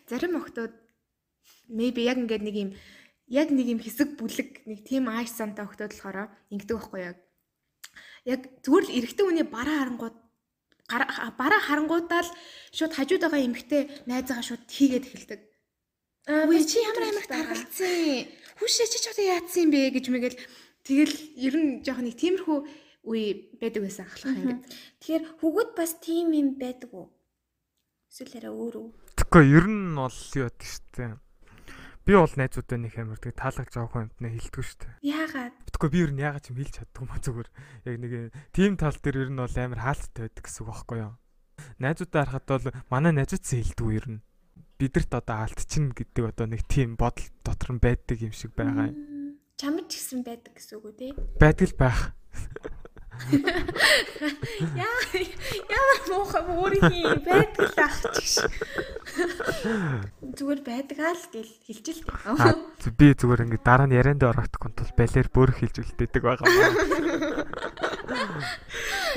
зарим 0.07 0.39
октод 0.39 0.73
maybe 1.67 2.07
яг 2.07 2.19
ингээд 2.23 2.47
нэг 2.47 2.55
юм 2.55 2.71
яг 3.27 3.49
нэг 3.51 3.67
юм 3.67 3.81
хэсэг 3.83 4.15
бүлэг 4.15 4.63
нэг 4.71 4.79
тийм 4.87 5.11
айс 5.11 5.35
сантай 5.35 5.67
октод 5.67 5.91
болохоор 5.91 6.31
ингэдэг 6.55 6.77
байхгүй 6.79 7.01
яг. 7.03 7.19
Яг 8.23 8.41
зүгээр 8.63 8.87
л 8.87 8.97
эрэгтэй 9.03 9.25
хүний 9.27 9.47
бараа 9.47 9.83
харангууд 9.83 10.17
бараа 10.89 11.61
харангуудаа 11.61 12.23
л 12.23 12.31
шууд 12.73 12.93
хажууд 12.95 13.23
байгаа 13.27 13.45
эмэгтэй 13.45 13.83
найзаагаа 14.09 14.47
шууд 14.47 14.63
хийгээд 14.65 15.05
эхэлдэг. 15.05 15.48
Үгүй 16.29 16.61
чи 16.69 16.85
ямар 16.85 17.09
амирт 17.09 17.33
харгалцсан. 17.33 18.29
Хүшээ 18.61 18.89
чи 18.93 18.99
ч 19.01 19.05
одоо 19.09 19.25
яатсан 19.33 19.65
юм 19.65 19.71
бэ 19.73 19.97
гэж 19.97 20.07
мэгэл 20.13 20.37
тэгэл 20.85 21.17
ер 21.41 21.55
нь 21.57 21.81
жоох 21.81 22.05
нэг 22.05 22.21
тиймэрхүү 22.21 22.59
үе 23.09 23.57
байдаг 23.57 23.89
байсан 23.89 24.05
ахлах 24.05 24.37
юм. 24.37 24.61
Тэгэхээр 25.01 25.25
хүүгүүд 25.41 25.71
бас 25.73 25.97
тийм 26.05 26.37
юм 26.37 26.61
байдаг 26.61 26.93
уу? 26.93 27.09
Эсвэл 28.13 28.45
арай 28.45 28.53
өөр 28.53 28.77
үү? 28.77 28.89
Тэгэхгүй 29.17 29.45
ер 29.57 29.67
нь 29.73 29.97
бол 29.97 30.21
юу 30.37 30.45
яддаг 30.53 30.69
штэ. 30.69 31.17
Би 32.05 32.13
бол 32.13 32.35
найзуудаа 32.37 32.77
нэг 32.77 32.95
амар 33.01 33.21
тэг 33.25 33.33
таалагдж 33.33 33.73
байгаа 33.73 33.89
хүнтэй 33.89 34.33
хэлдэг 34.37 34.65
шүү 34.69 34.79
дээ. 34.85 34.95
Яагаад? 35.09 35.57
Тэгэхгүй 35.65 35.91
би 35.97 35.99
ер 36.05 36.13
нь 36.13 36.25
яагаад 36.29 36.45
ч 36.45 36.53
юм 36.53 36.61
хэлж 36.61 36.75
чаддгүй 36.77 37.05
маа 37.09 37.21
зүгээр. 37.25 37.49
Яг 37.89 37.97
нэг 38.05 38.13
тим 38.53 38.77
тал 38.77 39.01
дээр 39.01 39.17
ер 39.25 39.31
нь 39.33 39.41
бол 39.41 39.57
амар 39.57 39.81
хаалттай 39.81 40.29
байдаг 40.29 40.45
гэсэн 40.45 40.61
үг 40.61 40.69
байхгүй 40.77 40.99
юу? 41.09 41.15
Найзуудаа 41.81 42.21
харахад 42.29 42.49
бол 42.53 42.67
манай 42.93 43.13
найзуудсан 43.17 43.65
хэлдэг 43.65 43.89
ер 43.97 44.09
нь 44.13 44.21
бидэрт 44.79 45.11
одоо 45.11 45.43
алдчихна 45.43 45.91
гэдэг 45.91 46.25
одоо 46.31 46.47
нэг 46.47 46.63
тийм 46.71 46.95
бодол 46.95 47.27
дотор 47.43 47.75
нь 47.75 47.83
байдаг 47.83 48.23
юм 48.23 48.31
шиг 48.31 48.55
байгаа 48.55 48.95
юм. 48.95 49.35
Чамд 49.59 49.91
ч 49.91 49.99
гэсэн 49.99 50.23
байдаг 50.23 50.55
гэсэн 50.55 50.79
үг 50.79 50.87
үү 50.87 50.95
те? 50.95 51.09
Байдаг 51.43 51.67
л 51.67 51.75
байх. 51.75 52.01
Яа 54.79 54.99
ямар 55.67 56.01
муухай 56.07 56.43
өөрийн 56.47 57.19
байдаг 57.27 57.67
л 57.75 57.79
ах 57.83 57.97
чигш. 58.15 58.47
Зүгээр 60.39 60.63
байдгаа 60.63 61.19
л 61.19 61.27
гэл 61.35 61.53
хэлчихэл 61.67 62.07
тээ. 62.07 62.95
Би 62.95 63.11
зүгээр 63.19 63.51
ингээд 63.51 63.67
дараа 63.67 63.91
нь 63.91 63.99
ярианд 63.99 64.23
орохдохгүй 64.23 64.71
тул 64.79 64.95
балер 64.95 65.27
бөөр 65.35 65.51
хэлж 65.59 65.75
үлдээдэг 65.83 66.23
байгаа 66.23 66.47
маа. 66.47 66.71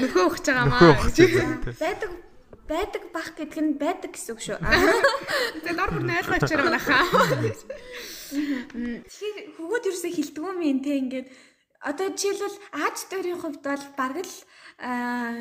Нөхөө 0.01 0.25
ухаж 0.25 0.45
байгаа 0.49 0.65
маа. 0.65 0.97
Байдаг 1.77 2.09
байдаг 2.71 3.03
бах 3.11 3.29
гэдэг 3.35 3.59
нь 3.59 3.75
байдаг 3.75 4.11
гэсэн 4.15 4.31
үг 4.31 4.41
шүү. 4.41 4.57
Тэгээ 5.67 5.75
дор 5.75 5.91
бүр 5.91 6.03
нь 6.07 6.15
ойлгооч 6.15 6.43
байгаа 6.47 6.71
нахаа. 6.71 7.03
Тэгэхээр 8.31 9.37
хөгөөд 9.59 9.87
юусаа 9.91 10.11
хилдэг 10.15 10.43
юм 10.71 10.79
те 10.79 10.91
ингээд 11.03 11.27
Одоо 11.81 12.13
жишээлбэл 12.13 12.61
Аз 12.85 13.09
дөрийн 13.09 13.41
хувьд 13.41 13.65
бол 13.65 13.85
бараг 13.97 14.21
л 14.21 14.37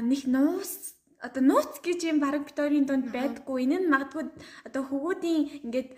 нэг 0.09 0.25
нуус 0.25 0.97
одоо 1.21 1.43
нууц 1.45 1.85
гэж 1.85 2.01
юм 2.09 2.19
бараг 2.25 2.49
битόρийн 2.49 2.89
донд 2.89 3.13
байдггүй. 3.13 3.69
Энэ 3.69 3.85
нь 3.85 3.93
магадгүй 3.93 4.25
одоо 4.65 4.83
хөвгүүдийн 4.89 5.69
ингээд 5.69 5.91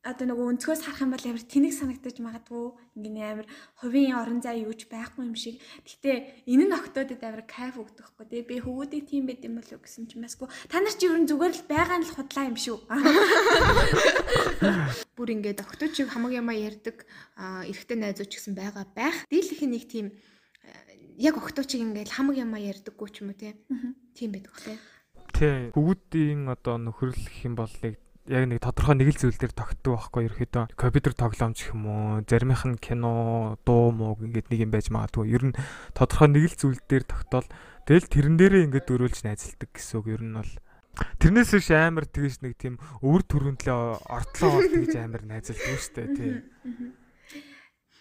одоо 0.00 0.32
нөгөө 0.32 0.56
өнцгөөс 0.56 0.80
харах 0.80 1.04
юм 1.04 1.12
бол 1.12 1.28
амар 1.28 1.44
тэнэг 1.44 1.76
санагдаж 1.76 2.16
магадгүй 2.24 2.72
ингээ 2.96 3.28
амар 3.36 3.44
хувийн 3.84 4.16
орон 4.16 4.40
зай 4.40 4.64
юуч 4.64 4.88
байхгүй 4.88 5.28
юм 5.28 5.36
шиг. 5.36 5.60
Гэтэ 5.84 6.48
энэ 6.48 6.64
нь 6.64 6.72
октодод 6.72 7.20
амар 7.20 7.44
кайф 7.44 7.76
өгдөг 7.76 8.08
хгүй 8.08 8.26
тий. 8.32 8.40
Би 8.40 8.64
хөвгүүдийг 8.64 9.04
тийм 9.04 9.28
байд 9.28 9.44
юм 9.44 9.60
болов 9.60 9.84
гэсэн 9.84 10.08
ч 10.08 10.16
юм 10.16 10.24
басгүй. 10.24 10.48
Та 10.72 10.80
нар 10.80 10.96
чи 10.96 11.04
ер 11.04 11.20
нь 11.20 11.28
зүгээр 11.28 11.52
л 11.52 11.68
байгаа 11.68 12.00
нь 12.00 12.08
л 12.08 12.16
худлаа 12.16 12.48
юм 12.48 12.56
шүү. 12.56 12.80
Бүр 15.20 15.28
ингээд 15.36 15.68
октод 15.68 15.92
чиг 15.92 16.08
хамаг 16.08 16.32
ямаа 16.32 16.56
ярддаг 16.56 17.04
эрэгтэй 17.68 18.00
найзууч 18.00 18.40
гэсэн 18.40 18.56
байгаа 18.56 18.88
байх. 18.96 19.28
Дийлэх 19.28 19.60
нэг 19.68 19.84
тийм 19.84 20.16
а, 20.64 20.72
яг 21.20 21.36
октод 21.36 21.68
чиг 21.68 21.84
ингээд 21.84 22.08
хамаг 22.08 22.40
ямаа 22.40 22.56
ярддаггүй 22.56 23.08
ч 23.12 23.20
юм 23.20 23.32
уу 23.32 23.36
тий. 23.36 23.52
Тийм 24.16 24.32
байдаг 24.32 24.56
хөө. 24.56 24.76
Тий. 25.36 25.68
Бүгдийн 25.76 26.48
одоо 26.48 26.80
нөхөрлөх 26.80 27.44
юм 27.44 27.60
бол 27.60 27.76
яг 27.84 28.00
яг 28.28 28.44
нэг 28.44 28.60
тодорхой 28.60 28.96
нэг 29.00 29.16
л 29.16 29.20
зүйл 29.20 29.38
дээр 29.40 29.54
тогтдог 29.56 29.96
байхгүй 29.96 30.28
ерөөхдөө 30.28 30.64
компьютер 30.76 31.14
тоглоомч 31.16 31.72
юм 31.72 31.82
уу 31.88 32.20
заримийнх 32.28 32.64
нь 32.68 32.76
кино 32.76 33.56
дуу 33.64 33.90
муу 33.96 34.20
ингээд 34.20 34.52
нэг 34.52 34.60
юм 34.60 34.70
байж 34.74 34.92
магадгүй. 34.92 35.32
Ер 35.32 35.44
нь 35.48 35.58
тодорхой 35.96 36.28
нэг 36.28 36.52
л 36.52 36.56
зүйл 36.60 36.80
дээр 36.84 37.04
тогтоол 37.08 37.48
тэгэл 37.88 38.12
тэрэн 38.12 38.36
дээрээ 38.36 38.64
ингээд 38.68 38.86
дөрүүлж 38.92 39.24
найзалдаг 39.24 39.70
гэсэн 39.72 39.96
үг 40.04 40.06
ер 40.12 40.22
нь 40.22 40.36
бол. 40.36 40.52
Тэрнээс 41.16 41.50
биш 41.56 41.70
амар 41.72 42.04
тэгэж 42.04 42.34
нэг 42.44 42.54
тийм 42.60 42.74
өвөр 43.00 43.22
төрөндлөө 43.24 44.04
ортлоо 44.04 44.50
бол 44.52 44.68
тэгж 44.68 44.94
амар 45.00 45.22
найзалдаг 45.24 45.78
шүү 45.80 45.94
дээ 45.96 46.08
тий. 46.12 46.32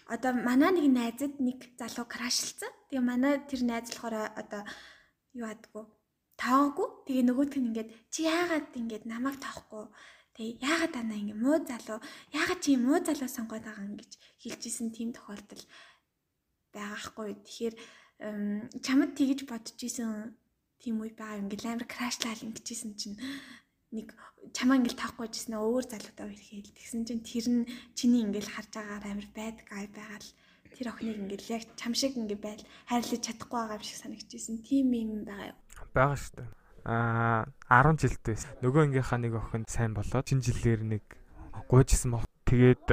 Одоо 0.09 0.33
манай 0.35 0.73
нэг 0.73 0.87
найзад 0.89 1.37
нэг 1.39 1.69
залуу 1.79 2.09
крашлцсан. 2.09 2.73
Тэгээ 2.89 3.05
манай 3.05 3.39
тэр 3.45 3.61
найз 3.63 3.93
болохоор 3.93 4.35
одоо 4.35 4.65
юу 5.37 5.47
адгүй 5.47 5.85
таагүй. 6.39 6.87
Тэгээ 7.05 7.25
нөгөөт 7.27 7.53
нь 7.59 7.67
ингээд 7.69 7.89
чи 8.13 8.19
яагаад 8.25 8.67
ингээд 8.81 9.03
намайг 9.11 9.37
тоохгүй 9.43 9.85
Тэгээ 10.39 10.63
яагаад 10.63 10.95
ана 10.95 11.15
ингэ 11.19 11.35
муу 11.35 11.59
залуу 11.67 11.99
яагаад 12.31 12.63
чи 12.63 12.79
муу 12.79 13.03
залуу 13.03 13.27
сонгоод 13.27 13.67
байгаа 13.67 13.83
юм 13.83 13.99
гэж 13.99 14.11
хэлжсэн 14.39 14.87
тийм 14.95 15.11
тохиолдол 15.11 15.63
байгаахгүй. 16.71 17.29
Тэгэхээр 17.43 17.75
чамд 18.79 19.11
тэгж 19.19 19.39
бодож 19.51 19.79
исэн 19.83 20.31
тийм 20.79 21.03
үе 21.03 21.11
байгаа 21.11 21.43
юм. 21.43 21.51
Ингээл 21.51 21.75
амар 21.75 21.87
крашлал 21.91 22.39
ингэжсэн 22.39 22.91
чинь 22.95 23.19
нэг 23.91 24.15
чамаа 24.55 24.79
ингээл 24.79 24.95
таахгүй 24.95 25.27
жисэн 25.27 25.59
өөр 25.59 25.85
залуудаа 25.91 26.31
ирэхэл 26.31 26.71
тэгсэн 26.71 27.03
чинь 27.03 27.23
тэр 27.25 27.45
нь 27.51 27.67
чиний 27.97 28.23
ингээл 28.23 28.53
харж 28.53 28.71
байгаагаар 28.79 29.11
амар 29.11 29.27
байдаг 29.35 29.67
ай 29.75 29.85
байгаа 29.91 30.19
л 30.23 30.31
тэр 30.71 30.87
охиныг 30.93 31.19
ингээл 31.19 31.53
яг 31.57 31.63
чам 31.75 31.93
шиг 31.97 32.15
ингээ 32.15 32.39
байл 32.39 32.63
хайрлаж 32.87 33.21
чадахгүй 33.27 33.59
байгаа 33.59 33.77
юм 33.81 33.83
шиг 33.83 33.99
санагдчихсэн. 33.99 34.63
Тийм 34.63 34.87
юм 34.93 35.27
байгаа 35.27 35.51
юу? 35.51 35.59
Байгаа 35.93 36.17
шүү 36.17 36.35
дээ 36.39 36.49
а 36.89 37.45
10 37.69 38.01
жилтэй 38.01 38.33
байсан. 38.33 38.53
Нөгөө 38.63 38.81
ангийнхаа 38.89 39.19
нэг 39.19 39.33
охин 39.37 39.65
сайн 39.67 39.93
болоод 39.93 40.25
шинэ 40.25 40.41
жилээр 40.41 40.81
нэг 40.87 41.03
гуйжсэн 41.69 42.09
баг. 42.15 42.25
Тэгээд 42.49 42.87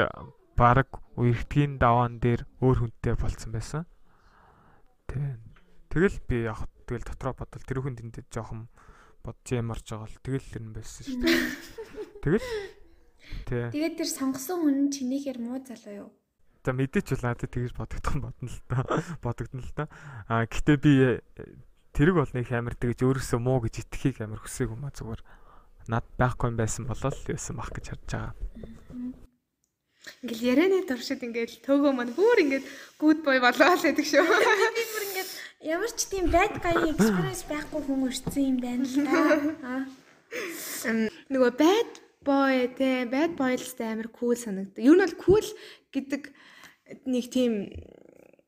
баг 0.58 0.88
үерхтгийн 1.16 1.80
даваан 1.80 2.20
дээр 2.20 2.44
өөр 2.60 2.92
хүнтэй 2.92 3.14
болцсон 3.16 3.56
байсан. 3.56 3.88
Тэг. 5.08 5.40
Тэгэл 5.88 6.18
би 6.28 6.44
яг 6.44 6.66
тэгэл 6.84 7.08
дотроо 7.08 7.32
бодвол 7.32 7.64
тэр 7.64 7.80
хүн 7.80 7.96
тэндээ 7.96 8.28
жоохон 8.28 8.68
бодож 9.24 9.48
ямарч 9.48 9.86
байгаа 9.88 10.10
л 10.12 10.20
тэгэл 10.20 10.60
нь 10.60 10.74
байсан 10.76 11.02
шүү 11.06 11.20
дээ. 11.24 11.40
Тэгэл 12.26 12.48
Тэг. 13.46 13.74
Тэгээд 13.74 13.96
тэр 13.98 14.10
сонгосон 14.10 14.58
хүн 14.62 14.78
чинийхэр 14.92 15.38
муу 15.42 15.58
залуу 15.62 15.94
юу? 15.94 16.10
За 16.62 16.70
мэдээч 16.74 17.14
бол 17.14 17.24
надад 17.26 17.50
тэгж 17.50 17.72
бодогдсон 17.74 18.18
бодно 18.26 18.46
л 18.50 18.60
та. 18.70 18.78
Бодогдно 19.22 19.62
л 19.62 19.72
та. 19.74 19.90
А 20.30 20.46
гэтээ 20.46 20.76
би 20.78 20.92
тэрэг 21.96 22.14
бол 22.20 22.32
нэг 22.36 22.52
амар 22.52 22.76
тэгж 22.76 23.00
өөрөөсөө 23.08 23.40
муу 23.40 23.64
гэж 23.64 23.88
итгэхийг 23.88 24.20
амар 24.20 24.44
хүсээг 24.44 24.76
юм 24.76 24.84
а 24.84 24.92
зүгээр 24.92 25.22
над 25.88 26.04
байхгүй 26.20 26.52
юм 26.52 26.56
байсан 26.60 26.84
болол 26.84 27.16
юусэн 27.24 27.56
бах 27.56 27.72
гэж 27.72 27.84
харж 27.88 28.04
байгаа. 28.12 28.32
Ингээл 30.22 30.46
ярианы 30.52 30.84
туршид 30.86 31.24
ингээл 31.24 31.64
төөгөө 31.66 31.92
маань 31.96 32.14
бүр 32.14 32.38
ингээд 32.44 32.66
гүд 33.00 33.18
бой 33.26 33.38
болоо 33.42 33.74
л 33.74 33.86
гэдэг 33.86 34.06
шүү. 34.06 34.22
Би 34.76 34.84
бүр 34.92 35.04
ингээд 35.08 35.30
ямар 35.66 35.90
ч 35.90 36.00
тийм 36.06 36.30
bad 36.30 36.54
guy 36.62 36.76
experience 36.92 37.42
байхгүй 37.48 37.80
хүн 37.88 38.06
өрцсөн 38.06 38.44
юм 38.44 38.58
байна 38.62 38.84
л 38.86 38.96
да. 39.08 39.74
Нөгөө 41.32 41.52
bad 41.58 41.90
boy 42.22 42.70
те 42.78 43.06
bad 43.10 43.34
boy 43.40 43.56
л 43.56 43.66
амар 43.82 44.08
cool 44.14 44.36
санагдав. 44.38 44.84
Юу 44.84 44.94
нь 44.94 45.02
бол 45.02 45.16
cool 45.22 45.46
гэдэг 45.90 46.22
нэг 47.06 47.24
тийм 47.34 47.70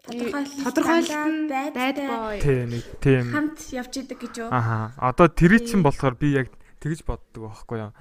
тодорхойлолт 0.06 1.26
нь 1.26 1.48
bad 1.50 1.98
boy. 1.98 2.36
Тий, 2.40 2.62
нэг 2.64 2.84
тийм 3.02 3.26
хамт 3.34 3.58
явж 3.74 3.92
идэг 3.98 4.18
гэж 4.22 4.34
юу? 4.46 4.50
Аха. 4.54 4.94
Одоо 4.96 5.28
тэр 5.28 5.58
чинь 5.58 5.82
болохоор 5.82 6.14
би 6.14 6.38
яг 6.38 6.48
тэгж 6.78 7.02
боддог 7.02 7.50
байхгүй 7.50 7.78
юу? 7.82 7.92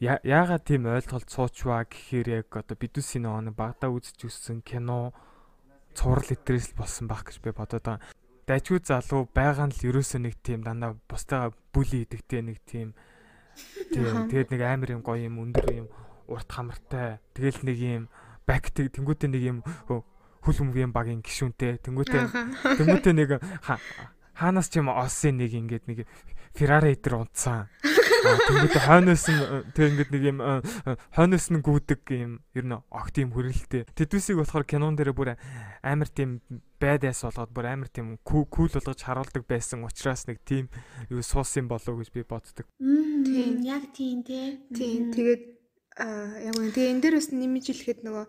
Яагаад 0.00 0.64
тийм 0.64 0.86
ойлголт 0.86 1.28
суучваа 1.28 1.84
гэхээр 1.88 2.44
яг 2.44 2.48
одоо 2.52 2.76
бидүсийн 2.78 3.26
нэг 3.26 3.56
багада 3.56 3.90
үзэж 3.90 4.28
өссөн 4.28 4.62
кино 4.62 5.12
цуврал 5.96 6.28
итрээс 6.28 6.72
л 6.72 6.78
болсон 6.78 7.08
байх 7.08 7.24
гэж 7.24 7.40
би 7.40 7.50
бодоод 7.50 7.84
байгаа. 7.84 8.04
Дайчгүй 8.46 8.80
залуу 8.84 9.26
байгаа 9.32 9.66
нь 9.66 9.74
л 9.74 9.86
ерөөсөө 9.90 10.20
нэг 10.22 10.34
тийм 10.44 10.62
дандаа 10.62 10.94
бусдаа 11.08 11.50
бүли 11.74 12.06
идэгтэй 12.06 12.44
нэг 12.44 12.60
тийм 12.62 12.94
тийм 13.90 14.30
тэгээд 14.30 14.52
нэг 14.52 14.62
амар 14.62 14.90
юм 14.94 15.02
гоё 15.02 15.26
юм 15.26 15.40
өндөр 15.42 15.66
юм 15.72 15.88
урт 16.28 16.48
хамартай 16.52 17.18
тэгэл 17.34 17.64
нэг 17.64 17.78
юм 17.80 18.04
бак 18.46 18.70
тэнгуүтэй 18.70 19.32
нэг 19.32 19.42
юм 19.42 19.58
хөл 20.46 20.62
өмгийн 20.62 20.94
багийн 20.94 21.26
гişүнтэй 21.26 21.82
тэнгуүтэй 21.82 22.30
тэнгуүтэй 22.78 23.14
нэг 23.18 23.42
хаанаас 24.38 24.70
ч 24.70 24.78
юм 24.78 24.92
осын 24.92 25.42
нэг 25.42 25.50
ингээд 25.50 25.84
нэг 25.90 25.98
Ferrari 26.56 26.96
дээр 26.96 27.24
унтсан. 27.24 27.68
Тэнгуүтэй 27.82 28.82
хойноос 28.84 29.24
нь 29.32 29.40
тэг 29.72 29.84
ингээд 29.92 30.10
нэг 30.12 30.22
юм 30.28 30.38
хойноос 31.16 31.46
нь 31.52 31.64
гүдэг 31.64 32.02
юм 32.12 32.32
ер 32.52 32.64
нь 32.68 32.76
огт 32.76 33.16
юм 33.16 33.32
хөрөлтэй. 33.32 33.88
Тэдүсийг 33.96 34.40
болохоор 34.40 34.68
кинон 34.68 34.96
дээр 34.96 35.16
бүр 35.16 35.36
амар 35.80 36.08
тийм 36.12 36.44
байдаас 36.76 37.24
болгоод 37.24 37.52
бүр 37.52 37.66
амар 37.72 37.88
тийм 37.88 38.20
кул 38.24 38.48
болгож 38.48 39.00
харуулдаг 39.00 39.44
байсан 39.48 39.84
учраас 39.88 40.28
нэг 40.28 40.44
тийм 40.44 40.68
юу 41.08 41.24
суусан 41.24 41.68
болов 41.68 41.96
гэж 41.96 42.08
би 42.12 42.24
боддог. 42.24 42.68
Тийм 42.76 43.64
яг 43.64 43.88
тийм 43.96 44.20
тий. 44.20 44.60
Тийм 44.72 45.12
тэгээд 45.16 45.42
яг 46.44 46.54
үн 46.60 46.72
тэгээ 46.76 46.92
энэ 46.92 47.02
дээр 47.04 47.16
бас 47.16 47.32
нэмж 47.32 47.64
хэлэхэд 47.72 48.00
нөгөө 48.04 48.24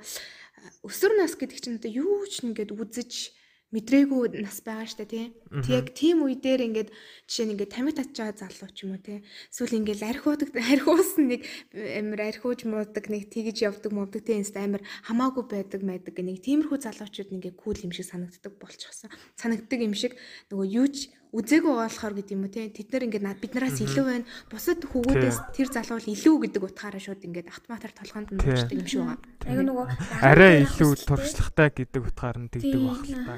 өсвөр 0.84 1.14
нас 1.20 1.34
гэдэг 1.38 1.60
чинь 1.62 1.78
одоо 1.78 1.92
юу 1.92 2.26
ч 2.28 2.46
нэгэд 2.46 2.74
үзэж 2.74 3.38
мэдрээгүй 3.76 4.40
нас 4.40 4.64
байгаа 4.64 4.88
штэ 4.88 5.06
тий. 5.12 5.26
Тэг 5.52 5.68
яг 5.68 5.88
тийм 5.92 6.24
үе 6.24 6.40
дээр 6.40 6.72
ингээд 6.72 6.90
жишээ 7.28 7.46
нь 7.46 7.54
ингээд 7.60 7.76
тамиг 7.76 8.00
татж 8.00 8.16
байгаа 8.16 8.48
залуу 8.48 8.72
ч 8.72 8.88
юм 8.88 8.96
уу 8.96 9.04
тий. 9.04 9.28
Эсвэл 9.52 9.84
ингээд 9.84 10.08
архиудаг 10.08 10.56
архиус 10.56 11.20
нэг 11.20 11.44
амир 11.76 12.20
архиуж 12.32 12.64
муудаг 12.64 13.06
нэг 13.12 13.28
тэгж 13.28 13.68
явдаг 13.68 13.92
мовдаг 13.92 14.24
тий. 14.24 14.40
Инст 14.40 14.56
амир 14.56 14.88
хамаагүй 15.04 15.44
байдаг 15.52 15.84
байдаг 15.84 16.16
нэг 16.16 16.40
тиймэрхүү 16.48 16.80
залуучууд 16.80 17.36
ингээд 17.36 17.60
кул 17.60 17.76
юм 17.76 17.92
шиг 17.92 18.08
санагддаг 18.08 18.56
болчихсон. 18.56 19.12
Санагддаг 19.36 19.80
юм 19.84 19.92
шиг 19.92 20.16
нөгөө 20.48 20.68
юу 20.72 20.88
ч 20.88 21.12
үзээгүй 21.38 21.74
болохоор 21.78 22.14
гэдэг 22.18 22.34
юм 22.34 22.44
уу 22.46 22.52
те 22.52 22.66
тэд 22.74 22.90
нар 22.90 23.06
ингээд 23.06 23.42
бид 23.42 23.54
нараас 23.54 23.78
илүү 23.78 24.06
байна. 24.10 24.26
Бусад 24.50 24.82
хүүгүүдээс 24.82 25.38
тэр 25.54 25.68
залуу 25.70 26.02
илүү 26.02 26.36
гэдэг 26.50 26.62
утгаараа 26.66 27.02
шууд 27.02 27.22
ингээд 27.22 27.54
автоматар 27.54 27.94
толгоонд 27.94 28.30
нь 28.34 28.42
дурчдаг 28.42 28.74
юм 28.74 28.88
шиг 28.90 29.02
байгаа. 29.06 29.22
Айгу 29.46 29.64
нөгөө 29.70 29.86
арай 30.26 30.54
илүү 30.66 30.92
туршлагатай 31.06 31.70
гэдэг 31.78 32.02
утгаар 32.10 32.38
нь 32.42 32.50
тэгдэг 32.50 32.82
баг 32.82 33.06
л 33.06 33.22
та. 33.22 33.36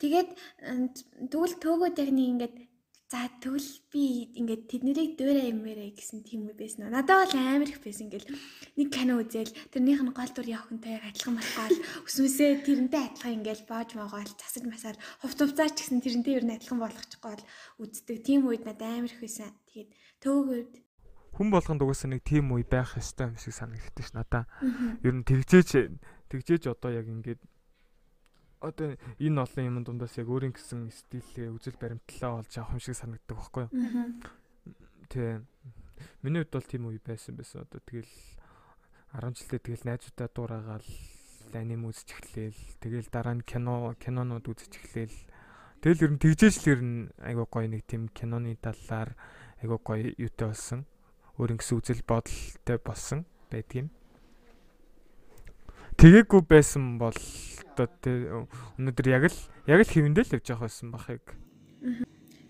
Тэгээд 0.00 0.30
тэгвэл 1.30 1.54
төөгөөд 1.62 1.96
яг 2.00 2.10
нэг 2.10 2.26
ингээд 2.32 2.54
За 3.12 3.28
тэгвэл 3.28 3.68
би 3.92 4.32
ингээд 4.40 4.72
тэднийг 4.72 5.20
дуурай 5.20 5.52
юмэрэ 5.52 5.92
гэсэн 5.92 6.24
тийм 6.24 6.48
үе 6.48 6.56
байсан. 6.56 6.88
Надад 6.88 7.28
бол 7.28 7.36
амар 7.36 7.68
их 7.68 7.84
байсан. 7.84 8.08
Ингээл 8.08 8.24
нэг 8.80 8.88
кино 8.88 9.20
үзэл 9.20 9.52
тэрнийх 9.68 10.00
нь 10.00 10.16
гол 10.16 10.32
дүр 10.32 10.48
явахантай 10.48 10.96
адилхан 10.96 11.36
болохгүй 11.36 11.76
өсвөөсөө 12.08 12.64
тэрнтэй 12.64 13.02
адилхан 13.12 13.36
ингээл 13.36 13.68
боож 13.68 13.90
могоол 14.00 14.32
засаж 14.32 14.64
масаар 14.64 14.96
хувц 15.20 15.38
хувцаар 15.44 15.72
ч 15.76 15.84
гэсэн 15.84 16.00
тэрнтэй 16.00 16.40
ер 16.40 16.44
нь 16.48 16.56
адилхан 16.56 16.80
болгочихгүй 16.80 17.30
бол 17.36 17.44
үздэг. 17.84 18.16
Тийм 18.24 18.48
үед 18.48 18.64
надад 18.64 19.04
амар 19.04 19.12
их 19.12 19.20
байсан. 19.20 19.52
Тэгээд 19.68 19.90
төвгөөд 20.24 20.72
хүн 21.36 21.48
болгонд 21.52 21.84
угаасаа 21.84 22.16
нэг 22.16 22.24
тийм 22.24 22.48
үе 22.56 22.64
байх 22.64 22.96
ёстой 22.96 23.28
юм 23.28 23.36
шиг 23.36 23.52
санагддаг 23.52 24.04
ш 24.08 24.16
надаа. 24.16 24.48
Ер 25.04 25.12
нь 25.12 25.28
тэгжээч 25.28 25.92
тэгжээч 26.32 26.64
одоо 26.64 26.96
яг 26.96 27.12
ингээд 27.12 27.44
одоо 28.62 28.94
энэ 29.18 29.42
олон 29.42 29.64
юм 29.66 29.76
дундаас 29.82 30.14
яг 30.16 30.30
өөрийн 30.30 30.54
гэсэн 30.54 30.88
стилээ 30.88 31.50
үзэл 31.50 31.76
баримтлалаа 31.76 32.46
олж 32.46 32.52
авах 32.56 32.78
юм 32.78 32.82
шиг 32.82 32.94
санагддаг 32.94 33.36
байхгүй 33.36 33.62
юу? 33.66 33.72
Тэ. 35.10 35.42
Миний 36.22 36.42
хувьд 36.46 36.54
бол 36.54 36.70
тийм 36.70 36.86
үе 36.86 37.02
байсан 37.02 37.34
байсан. 37.34 37.66
Одоо 37.66 37.82
тэгэл 37.82 38.12
10 39.12 39.34
жилдээ 39.34 39.60
тэгэл 39.60 39.86
найзуудаа 39.86 40.28
дуурайгаал 40.30 40.88
аним 41.52 41.84
үзэж 41.90 42.08
эхлээл. 42.16 42.60
Тэгэл 42.80 43.08
дараа 43.12 43.36
нь 43.36 43.44
кино 43.44 43.92
кинонууд 44.00 44.46
үзэж 44.48 44.72
эхлээл. 44.72 45.18
Тэгэл 45.84 46.04
ер 46.08 46.12
нь 46.16 46.22
тэгжээч 46.22 46.56
л 46.64 46.70
ер 46.72 46.80
нь 46.80 47.10
айгуу 47.20 47.46
гоё 47.50 47.68
нэг 47.68 47.84
тийм 47.84 48.08
киноны 48.08 48.56
талаар 48.56 49.12
айгуу 49.60 49.82
гоё 49.82 50.14
юутай 50.16 50.48
болсон. 50.48 50.86
Өөрийн 51.36 51.60
гэсэн 51.60 51.76
үзэл 51.76 52.02
бодолтой 52.08 52.78
болсон 52.80 53.26
байдгийг. 53.52 53.92
Тэгээгүй 56.02 56.42
байсан 56.50 56.98
бол 56.98 57.14
одоо 57.78 58.50
өнөөдөр 58.74 59.06
яг 59.06 59.30
л 59.30 59.38
яг 59.70 59.86
л 59.86 59.92
хэвэндээ 59.94 60.24
л 60.26 60.34
явж 60.34 60.46
байгаа 60.50 60.66
байсан 60.66 60.90
бахыг. 60.90 61.22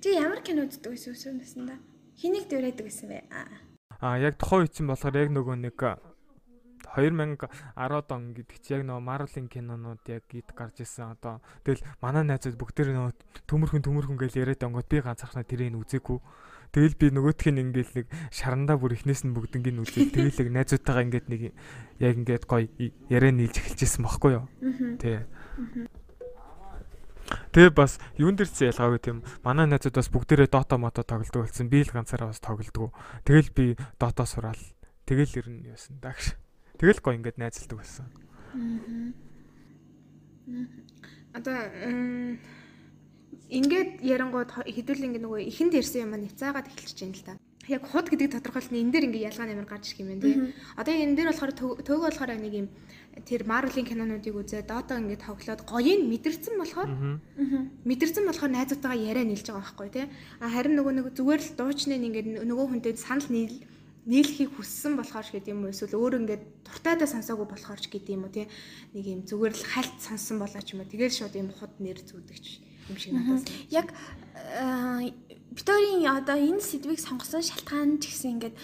Чи 0.01 0.17
ямар 0.17 0.41
кино 0.41 0.65
үздэг 0.65 0.97
байсан 0.97 1.13
өсвөр 1.13 1.37
наснда? 1.37 1.77
Хэнийг 2.17 2.49
дөрөөдөг 2.49 2.89
байсан 2.89 3.13
бэ? 3.13 3.29
Аа 4.01 4.17
яг 4.25 4.41
тухайн 4.41 4.65
үе 4.65 4.73
чинь 4.73 4.89
болохоор 4.89 5.21
яг 5.21 5.29
нөгөө 5.37 5.57
нэг 5.69 5.77
2010 5.77 7.45
он 8.09 8.25
гэдэг 8.33 8.57
чи 8.65 8.73
яг 8.73 8.89
нөгөө 8.89 9.05
Marvel-ийн 9.05 9.49
кинонууд 9.53 10.01
яг 10.09 10.25
гид 10.33 10.49
гарч 10.57 10.81
исэн 10.81 11.13
одоо 11.21 11.45
тэгэл 11.61 11.85
манай 12.01 12.25
найзууд 12.25 12.57
бүгд 12.57 12.89
нөгөө 12.89 13.13
төмөрхөн 13.53 13.85
төмөрхөн 13.85 14.17
гэж 14.17 14.33
яриад 14.41 14.65
онгод 14.65 14.89
би 14.89 15.05
ганцаархнаа 15.05 15.45
тэрийг 15.45 15.77
үзээгүй 15.77 16.19
Тэгэл 16.73 16.97
би 16.97 17.07
нөгөөх 17.13 17.53
нь 17.53 17.61
ингээл 17.69 17.93
нэг 18.01 18.07
шарандаа 18.33 18.81
бүр 18.81 18.97
ихнээс 18.97 19.29
нь 19.29 19.37
бүгднийг 19.37 19.77
нь 19.77 19.83
үзээд 19.85 20.17
тэгэл 20.17 20.41
яг 20.41 20.49
найзуудтайгаа 20.57 21.05
ингээд 21.05 21.27
нэг 21.29 21.43
яг 22.01 22.15
ингээд 22.17 22.45
гоё 22.49 22.65
яриа 23.13 23.29
нийлж 23.29 23.61
эхэлжсэн 23.61 24.01
байхгүй 24.01 24.41
юу. 24.41 24.49
Тий. 24.97 25.21
Тэгээ 27.53 27.77
бас 27.77 28.01
юун 28.17 28.41
дээр 28.41 28.49
ч 28.49 28.73
ялгаагүй 28.73 29.01
тийм 29.05 29.21
манай 29.45 29.69
найзууд 29.69 30.01
бас 30.01 30.09
бүгдээрээ 30.09 30.49
Dota 30.49 30.81
мото 30.81 31.05
тоглодог 31.05 31.45
болсон. 31.45 31.69
Би 31.69 31.85
л 31.85 31.93
ганцаараа 31.93 32.33
бас 32.33 32.41
тоглодог. 32.41 32.97
Тэгэл 33.29 33.53
би 33.53 33.77
Dota 34.01 34.25
сураал. 34.25 34.61
Тэгэл 35.05 35.45
ер 35.45 35.49
нь 35.53 35.69
яасан 35.69 36.01
даагш. 36.01 36.41
Тэгэл 36.81 37.05
гоё 37.05 37.21
ингээд 37.21 37.37
найзалдаг 37.37 37.85
болсон. 37.85 38.09
Одоо 41.37 41.57
ингээд 43.53 43.91
ярангууд 44.01 44.51
хэдүүл 44.65 45.07
ингээ 45.07 45.23
нөгөө 45.23 45.41
ихэнд 45.53 45.73
ярьсан 45.77 46.05
юм 46.09 46.15
нэцаагаад 46.17 46.69
эхэлчихэж 46.69 46.99
байна 47.01 47.17
л 47.17 47.27
да. 47.27 47.35
Яг 47.71 47.83
худ 47.87 48.07
гэдэг 48.11 48.29
тодорхойлолт 48.33 48.73
нь 48.75 48.81
энэ 48.83 48.93
дээр 48.93 49.07
ингээ 49.09 49.27
ялгаа 49.31 49.47
нэмэр 49.47 49.69
гарч 49.71 49.85
ирэх 49.93 50.03
юм 50.03 50.09
байна 50.11 50.25
тий. 50.27 50.37
Одоо 50.81 50.95
энэ 50.97 51.17
дээр 51.17 51.29
болохоор 51.31 51.53
төөгөө 51.87 52.09
болохоор 52.11 52.31
нэг 52.43 52.55
юм 52.59 52.69
тэр 53.29 53.43
Marvel-ийн 53.45 53.87
кинонуудыг 53.87 54.35
үзээ 54.35 54.63
Dota 54.67 54.99
ингээ 54.99 55.21
тоглоод 55.21 55.63
гоёыг 55.69 56.01
мэдэрсэн 56.11 56.55
болохоор 56.59 56.91
мэдэрсэн 57.87 58.25
болохоор 58.27 58.51
найзуудтайгаа 58.57 58.99
яриа 58.99 59.25
нийлж 59.29 59.47
байгаа 59.47 59.63
байхгүй 59.63 59.89
тий. 59.95 60.07
А 60.41 60.49
харин 60.51 60.75
нөгөө 60.75 60.93
нэг 60.97 61.07
зүгээр 61.15 61.41
л 61.45 61.51
дуучны 61.55 61.95
ингээ 62.03 62.25
нөгөө 62.43 62.67
хүнтэй 62.67 62.97
санал 62.99 63.29
нийл 63.31 63.57
нийлхийг 64.07 64.51
хүссэн 64.59 64.99
болохоор 64.99 65.23
ч 65.23 65.31
гэдэм 65.31 65.63
юм 65.63 65.71
эсвэл 65.71 65.95
өөр 65.95 66.19
ингээд 66.27 66.43
дуртайдаа 66.67 67.07
сонсоогүй 67.07 67.47
болохоор 67.47 67.79
ч 67.79 67.87
гэдэм 67.87 68.19
юм 68.19 68.27
уу 68.27 68.35
тий 68.35 68.51
нэг 68.99 69.05
юм 69.07 69.21
зүгээр 69.23 69.55
л 69.55 69.63
хальт 69.71 69.95
сонссон 70.03 70.43
болоо 70.43 70.59
ч 70.59 70.75
юм 70.75 70.83
уу 70.83 70.91
тэгэл 70.91 71.15
шууд 71.15 71.39
юм 71.39 71.55
худ 71.55 71.71
нэр 71.79 72.03
зүудэгч 72.03 72.72
юм 72.93 72.99
шиг 73.01 73.13
надаас 73.17 73.45
яг 73.73 73.89
Викторийн 75.53 76.09
одоо 76.09 76.37
энэ 76.37 76.65
сэдвийг 76.65 77.01
сонгосон 77.01 77.45
шалтгаан 77.45 78.01
ч 78.01 78.09
гэсэн 78.09 78.41
ингээд 78.41 78.57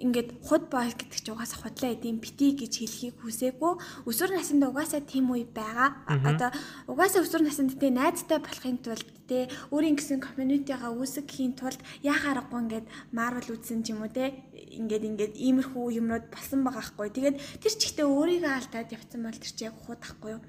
ингээд 0.00 0.28
худ 0.40 0.72
боол 0.72 0.92
гэдэг 0.96 1.20
чинь 1.20 1.36
угаасаа 1.36 1.60
худлаа 1.60 1.92
эдийн 1.92 2.18
бити 2.24 2.56
гэж 2.56 2.72
хэлхийг 2.80 3.16
хүсээгүй 3.20 3.72
өсвөр 4.08 4.32
наснд 4.32 4.64
угаасаа 4.64 5.04
тийм 5.04 5.28
үе 5.28 5.44
байгаа. 5.44 6.00
Одоо 6.08 6.50
угаасаа 6.88 7.20
өсвөр 7.20 7.44
наснд 7.44 7.76
тэ 7.76 7.92
найзтай 7.92 8.40
болохын 8.40 8.80
тулд 8.80 9.08
тэ 9.28 9.52
өөрийн 9.68 10.00
гэсэн 10.00 10.24
community-га 10.24 10.88
үүсгэхийн 10.96 11.52
тулд 11.60 11.80
яхаа 12.00 12.40
аргагүй 12.40 12.60
ингээд 12.64 12.86
Marvel 13.12 13.52
үзсэн 13.60 13.84
ч 13.84 13.92
юм 13.92 14.00
уу 14.00 14.10
тэ 14.10 14.40
ингээд 14.80 15.04
ингээд 15.04 15.34
иймэрхүү 15.36 16.00
юмнууд 16.00 16.32
болсон 16.32 16.64
байгаа 16.64 16.84
хгүй. 16.88 17.08
Тэгээд 17.12 17.36
тэр 17.60 17.72
ч 17.76 17.80
ихтэй 17.92 18.08
өөрийгөө 18.08 18.52
алдаад 18.56 18.88
явцсан 18.96 19.20
бол 19.20 19.36
тэр 19.36 19.52
чи 19.52 19.68
яг 19.68 19.76
худ 19.84 20.00
ахгүй 20.00 20.40
юу? 20.40 20.42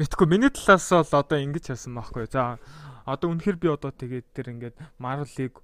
Мэдхгүй 0.00 0.26
миний 0.32 0.48
талаас 0.48 0.88
бол 0.88 1.20
одоо 1.20 1.38
ингэж 1.44 1.76
хэлсэн 1.76 1.92
байхгүй. 1.92 2.24
За 2.32 2.56
одоо 3.04 3.36
үнэхээр 3.36 3.56
би 3.60 3.68
одоо 3.68 3.92
тэгээд 3.92 4.32
тэр 4.32 4.46
ингээд 4.56 4.76
Marvel-ыг 4.96 5.60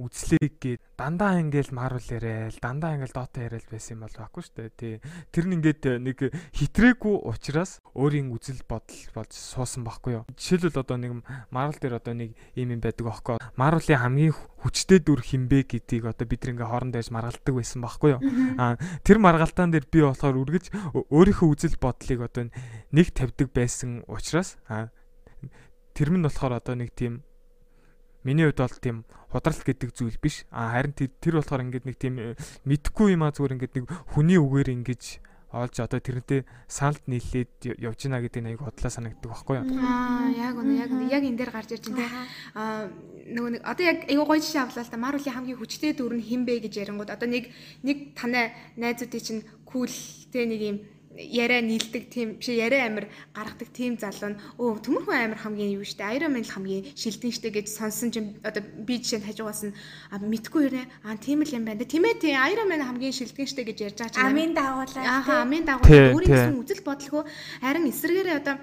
үзлээ 0.00 0.48
гээд 0.56 0.80
дандаа 0.96 1.36
ингээл 1.44 1.76
Marvel 1.76 2.06
яриад 2.08 2.56
дандаа 2.64 2.96
ингээл 2.96 3.12
Dota 3.12 3.44
яриад 3.44 3.68
байсан 3.68 4.00
юм 4.00 4.04
бол 4.08 4.16
баггүй 4.16 4.42
шүү 4.42 4.56
дээ. 4.56 4.72
Тий. 4.72 4.94
Тэр 5.28 5.44
нь 5.52 5.56
ингээд 5.60 6.00
нэг 6.00 6.18
хитрээгүй 6.56 7.16
учраас 7.28 7.78
өөрийн 7.92 8.32
үзэл 8.32 8.64
бодол 8.64 9.02
болж 9.12 9.32
суусан 9.36 9.84
баггүй 9.84 10.12
юу. 10.16 10.24
Жишээлбэл 10.32 10.80
одоо 10.80 10.96
нэг 10.96 11.12
Marvel 11.52 11.76
дээр 11.76 12.00
одоо 12.00 12.14
нэг 12.16 12.32
юм 12.56 12.72
юм 12.72 12.80
байдаг 12.80 13.04
аахгүй. 13.04 13.36
Marvel-ийн 13.60 14.00
хамгийн 14.00 14.34
хүчтэй 14.64 14.98
дүр 15.04 15.20
хинбэ 15.20 15.68
гэдгийг 15.68 16.08
одоо 16.08 16.24
бид 16.24 16.48
ингээ 16.48 16.70
хоорондоо 16.70 17.00
яж 17.02 17.10
маргалдаг 17.12 17.52
байсан 17.52 17.84
баггүй 17.84 18.10
юу. 18.16 18.20
Аа 18.56 18.80
тэр 19.04 19.20
маргалтаан 19.20 19.76
дээр 19.76 19.86
би 19.92 20.00
болохоор 20.00 20.40
үргэж 20.40 20.64
өөрийнхөө 21.12 21.48
үзэл 21.52 21.76
бодлыг 21.76 22.20
одоо 22.24 22.48
нэг 22.94 23.06
тавьдаг 23.12 23.48
байсан 23.52 24.06
учраас 24.08 24.56
аа 24.70 24.88
тэр 25.92 26.08
нь 26.16 26.24
болохоор 26.24 26.56
одоо 26.56 26.74
нэг 26.80 26.96
тийм 26.96 27.26
Миний 28.24 28.46
хувьд 28.46 28.62
бол 28.62 28.78
тийм 28.78 28.96
худралт 29.30 29.62
гэдэг 29.66 29.90
зүйл 29.90 30.18
биш. 30.22 30.46
А 30.50 30.76
харин 30.76 30.94
тэр 30.94 31.40
болохоор 31.40 31.66
ингээд 31.66 31.86
нэг 31.86 31.96
тийм 31.98 32.14
э, 32.20 32.36
мэдхгүй 32.64 33.16
юм 33.18 33.26
а 33.26 33.34
зүгээр 33.34 33.54
ингээд 33.58 33.74
нэг 33.82 33.86
хүний 34.14 34.38
үгээр 34.38 34.70
ингэж 34.78 35.22
олж 35.52 35.84
одоо 35.84 36.00
тэрнтэй 36.00 36.48
саналд 36.64 37.04
нийлээд 37.04 37.76
явж 37.76 38.08
гинэ 38.08 38.24
гэдэг 38.24 38.42
нэг 38.42 38.56
бодлоо 38.64 38.88
санагддаг 38.88 39.28
байхгүй 39.28 39.60
юу? 39.60 39.68
Аа 39.84 40.32
яг 40.32 40.56
үнэ 40.56 40.80
яг 40.80 40.90
үнэ 40.90 41.12
яг 41.12 41.22
энэ 41.28 41.36
дээр 41.36 41.52
гарч 41.52 41.76
ирж 41.76 41.92
байна 41.92 42.00
те. 42.00 42.08
Аа 42.56 42.88
нөгөө 43.36 43.50
нэг 43.60 43.62
одоо 43.68 43.84
яг 43.84 43.98
айгуу 44.08 44.26
гоё 44.32 44.40
жишээ 44.40 44.64
авлаа 44.64 44.84
л 44.84 44.92
та 44.92 44.96
Марулийн 44.96 45.36
хамгийн 45.36 45.60
хүчтэй 45.60 45.92
дүр 45.92 46.16
нь 46.16 46.24
хин 46.24 46.48
бэ 46.48 46.64
гэж 46.64 46.88
ярингууд 46.88 47.12
одоо 47.12 47.28
нэг 47.28 47.52
нэг 47.84 48.16
танай 48.16 48.56
найзуудын 48.80 49.20
чинь 49.20 49.44
кул 49.68 49.92
те 50.32 50.48
нэг 50.48 50.60
юм 50.64 50.76
яриа 51.16 51.60
нийлдэг 51.60 52.08
тийм 52.08 52.28
биш 52.40 52.48
яриа 52.48 52.86
амир 52.86 53.08
гаргадаг 53.34 53.68
тийм 53.72 53.98
залуу 54.00 54.32
нь 54.32 54.40
өө 54.56 54.80
төмөрхөн 54.80 55.32
амир 55.32 55.40
хамгийн 55.40 55.76
юу 55.76 55.84
штэ? 55.84 56.08
Iron 56.16 56.32
Man 56.32 56.44
л 56.44 56.52
хамгийн 56.52 56.88
шилдэн 56.96 57.32
штэ? 57.32 57.52
гэж 57.52 57.66
сонсон 57.68 58.10
чинь 58.12 58.40
одоо 58.40 58.62
би 58.62 58.96
жишээ 59.00 59.20
нь 59.20 59.28
хажуугаас 59.28 59.62
нь 59.68 59.76
мэдгүй 60.12 60.62
юунэ 60.72 60.84
аа 61.04 61.16
тийм 61.20 61.44
л 61.44 61.52
юм 61.52 61.64
байна 61.68 61.84
тийм 61.84 62.08
ээ 62.08 62.20
тийм 62.20 62.36
Iron 62.36 62.68
Man 62.68 62.80
хамгийн 62.80 63.12
шилдэн 63.12 63.46
штэ? 63.48 63.68
гэж 63.68 63.78
ярьж 63.92 63.98
байгаа 64.00 64.14
чинь 64.16 64.28
амийн 64.28 64.52
дагуулаа 64.56 65.04
аа 65.04 65.42
амийн 65.44 65.64
дагуулаа. 65.68 66.16
Өөрийн 66.16 66.32
гэсэн 66.32 66.60
үзэл 66.60 66.86
бодлого 66.86 67.28
харин 67.60 67.90
эсрэгээрээ 67.92 68.40
одоо 68.40 68.56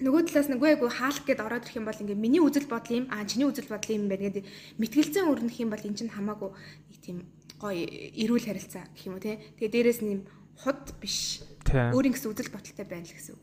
нөгөө 0.00 0.22
талаас 0.26 0.48
нэг 0.50 0.60
айгу 0.64 0.88
хаалх 0.88 1.22
гэд 1.22 1.40
ороод 1.44 1.64
ирэх 1.68 1.78
юм 1.78 1.86
бол 1.86 2.00
ингээ 2.00 2.18
миний 2.18 2.42
үзэл 2.42 2.66
бодол 2.66 2.98
юм. 2.98 3.06
Аа 3.12 3.24
чиний 3.28 3.46
үзэл 3.46 3.70
бодол 3.70 3.94
юм 3.94 4.08
байна 4.10 4.26
гэдэг. 4.26 4.44
Мэтгэлцэн 4.80 5.30
өрнөх 5.30 5.56
юм 5.60 5.70
бол 5.70 5.84
эн 5.84 5.94
чинь 5.94 6.10
хамаагүй 6.10 6.50
нэг 6.50 6.98
тийм 6.98 7.18
гоё 7.62 7.84
эрүүл 8.18 8.48
харилцаа 8.48 8.84
гэх 8.92 9.06
юм 9.06 9.14
уу 9.16 9.22
те 9.22 9.38
тэгээ 9.56 9.72
дээрэс 9.72 10.00
нь 10.02 10.12
юм 10.18 10.20
худ 10.58 10.82
биш 11.00 11.40
Өөрийн 11.72 12.14
гэсэн 12.14 12.30
үзэл 12.30 12.52
бодолтой 12.52 12.86
байна 12.86 13.06
л 13.08 13.16
гэсэн 13.16 13.34
үг. 13.34 13.42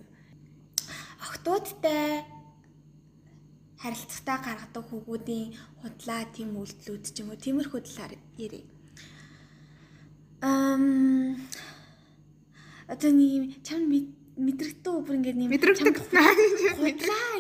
Охтуудтай 1.22 2.26
харилцагтаа 3.82 4.38
гаргадаг 4.46 4.84
хүүгүүдийн 4.86 5.48
худлаа 5.82 6.22
тийм 6.30 6.54
үйлдэлүүд 6.54 7.04
ч 7.10 7.18
юм 7.26 7.34
уу 7.34 7.42
тиймэрхүү 7.42 7.82
талаар 7.82 8.14
ярив. 8.38 8.66
Ам 10.46 11.42
одоо 12.86 13.12
нэг 13.12 13.62
чам 13.66 13.90
мэдрэгддэг 13.90 14.94
бүр 15.02 15.18
ингээд 15.18 15.38
нэг 15.42 15.50
мэдрэгдэг 15.50 15.96
худлаа 15.98 16.30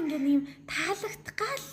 ингээд 0.01 0.25
нэг 0.25 0.41
таалагдгаал 0.65 1.65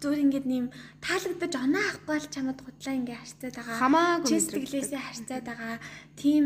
зүгээр 0.00 0.24
ингээд 0.26 0.46
нэм 0.46 0.66
таалагдаж 1.00 1.52
оноо 1.56 1.82
авахгүй 1.86 2.18
л 2.18 2.32
чамд 2.34 2.60
худлаа 2.60 2.94
ингээд 2.98 3.20
харцаад 3.22 3.54
байгаа. 3.56 3.78
Хамаагүй 3.80 4.38
сэтгэлээсээ 4.42 5.00
харцаад 5.00 5.44
байгаа. 5.46 5.76
Тийм 6.18 6.44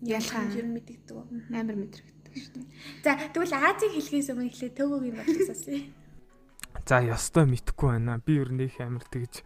ер 0.00 0.66
нь 0.66 0.74
мэддэг 0.76 0.98
амар 1.52 1.76
мэдрэгддэг 1.76 2.34
шүү 2.34 2.52
дээ. 2.56 2.66
За 3.04 3.10
тэгвэл 3.36 3.54
Азийн 3.56 3.92
хэлхээс 3.92 4.28
өмнө 4.32 4.48
эхлээд 4.48 4.74
төгөөгийн 4.80 5.16
бодлоос 5.20 5.50
асууя. 5.52 5.82
За 6.88 6.96
ёстой 7.04 7.44
мэдхгүй 7.44 7.88
байна. 8.00 8.22
Би 8.24 8.40
ер 8.40 8.50
нь 8.50 8.64
их 8.64 8.80
амар 8.80 9.04
тэгж 9.04 9.44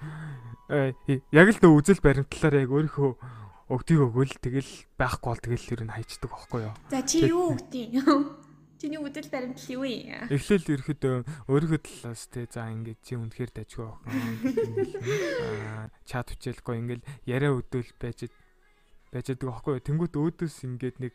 яг 1.34 1.48
л 1.50 1.60
нөө 1.60 1.72
үзэл 1.74 2.00
баримтлалаар 2.00 2.62
яг 2.62 2.70
өөрийнхөө 2.70 3.10
өгдгийг 3.68 4.00
өгвөл 4.00 4.34
тэгэл 4.40 4.72
байхгүй 4.96 5.28
бол 5.28 5.42
тэгэл 5.42 5.72
ер 5.74 5.82
нь 5.84 5.94
хайчдаг 5.94 6.30
байхгүй 6.30 6.60
юу. 6.68 6.74
За 6.92 7.02
чи 7.02 7.26
юу 7.26 7.56
өгдیں۔ 7.56 7.90
Чиний 8.84 9.00
үдэл 9.00 9.32
баримтлал 9.32 9.72
юу 9.72 9.84
юм? 9.88 10.28
Эхлээл 10.28 10.76
ерөөдөө 10.76 11.14
өөрийнхөө 11.48 11.80
талаас 11.80 12.28
те 12.28 12.44
за 12.44 12.68
ингээд 12.68 13.00
чи 13.00 13.16
үнэхээр 13.16 13.50
дажгүй 13.56 13.86
охин. 13.88 14.12
Аа 15.88 15.88
чат 16.04 16.28
хүчээлгүй 16.28 16.74
ингээд 16.84 17.02
яриа 17.24 17.56
өдөөл 17.56 17.92
байж 17.96 18.28
байж 19.14 19.30
байгаа 19.30 19.54
байхгүй 19.54 19.72
юу. 19.78 19.86
Тэнгүүт 19.86 20.14
өөдөөс 20.18 20.56
ингээд 20.66 20.98
нэг 20.98 21.14